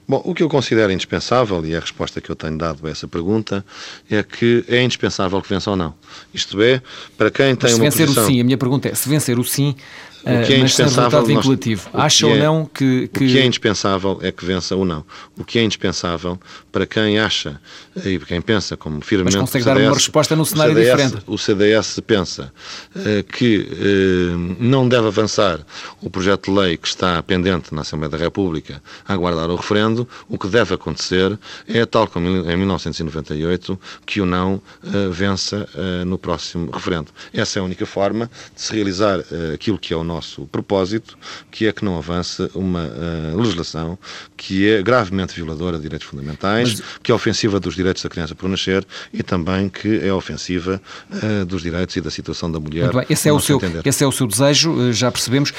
[0.07, 2.89] Bom, o que eu considero indispensável, e é a resposta que eu tenho dado a
[2.89, 3.65] essa pergunta,
[4.09, 5.93] é que é indispensável que vença ou não.
[6.33, 6.81] Isto é,
[7.17, 8.25] para quem tem Mas se uma vencer posição...
[8.25, 9.75] o sim, a minha pergunta é, se vencer o sim,
[10.23, 11.89] o que é mas indispensável, vinculativo.
[11.93, 13.25] Nós, Acha ou é, não que, que...
[13.25, 15.03] O que é indispensável é que vença ou não.
[15.37, 16.39] O que é indispensável
[16.71, 17.59] para quem acha
[18.05, 19.35] e para quem pensa como firmemente...
[19.37, 21.23] Mas consegue CDS, dar uma resposta num cenário o CDS, diferente.
[21.27, 22.53] O CDS pensa
[22.95, 25.59] uh, que uh, não deve avançar
[26.01, 30.07] o projeto de lei que está pendente na Assembleia da República a aguardar o referendo.
[30.29, 35.67] O que deve acontecer é, tal como em 1998, que o não uh, vença
[36.05, 37.07] no próximo referendo.
[37.33, 39.19] Essa é a única forma de se realizar
[39.53, 41.17] aquilo que é o nosso propósito,
[41.51, 43.97] que é que não avance uma uh, legislação
[44.37, 46.83] que é gravemente violadora de direitos fundamentais, Mas...
[47.01, 51.45] que é ofensiva dos direitos da criança por nascer e também que é ofensiva uh,
[51.45, 52.91] dos direitos e da situação da mulher.
[53.09, 55.53] Esse, é o seu, esse é o seu desejo, já percebemos.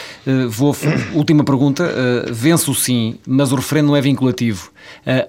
[0.48, 0.76] Vou,
[1.14, 1.84] última pergunta.
[2.30, 4.70] Vence o sim, mas o referendo não é vinculativo.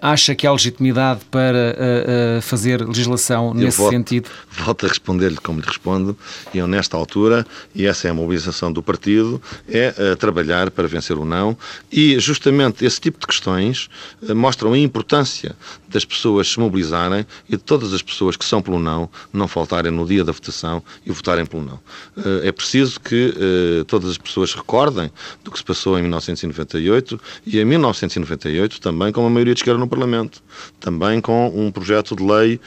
[0.02, 1.76] Acha que há legitimidade para
[2.42, 4.30] fazer legislação nesse volto, sentido?
[4.50, 6.18] Volto a responder-lhe como lhe respondo,
[6.54, 9.15] e eu nesta altura, e essa é a mobilização do partido,
[9.68, 11.58] é uh, trabalhar para vencer o não,
[11.92, 13.90] e justamente esse tipo de questões
[14.22, 15.56] uh, mostram a importância
[15.88, 19.92] das pessoas se mobilizarem e de todas as pessoas que são pelo não, não faltarem
[19.92, 21.80] no dia da votação e votarem pelo não.
[22.18, 23.34] Uh, é preciso que
[23.88, 25.12] todas as pessoas recordem
[25.44, 29.80] do que se passou em 1998 e em 1998 também com uma maioria de esquerda
[29.80, 30.42] no Parlamento,
[30.80, 32.60] também com um projeto de lei,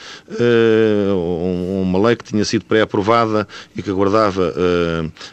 [1.82, 3.46] uma lei que tinha sido pré-aprovada
[3.76, 4.53] e que aguardava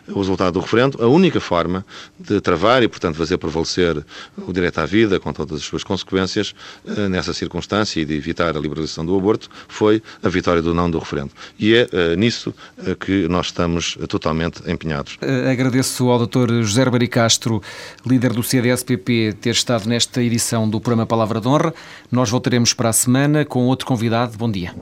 [0.07, 1.85] o resultado do referendo, a única forma
[2.19, 4.03] de travar e, portanto, fazer prevalecer
[4.37, 6.53] o direito à vida, com todas as suas consequências,
[6.85, 10.89] uh, nessa circunstância e de evitar a liberalização do aborto, foi a vitória do não
[10.89, 11.31] do referendo.
[11.59, 12.53] E é uh, nisso
[12.99, 15.17] que nós estamos totalmente empenhados.
[15.51, 16.61] Agradeço ao Dr.
[16.61, 17.61] José Baricastro,
[18.05, 21.73] líder do CDS-PP, ter estado nesta edição do programa Palavra de Honra.
[22.11, 24.37] Nós voltaremos para a semana com outro convidado.
[24.37, 24.73] Bom dia.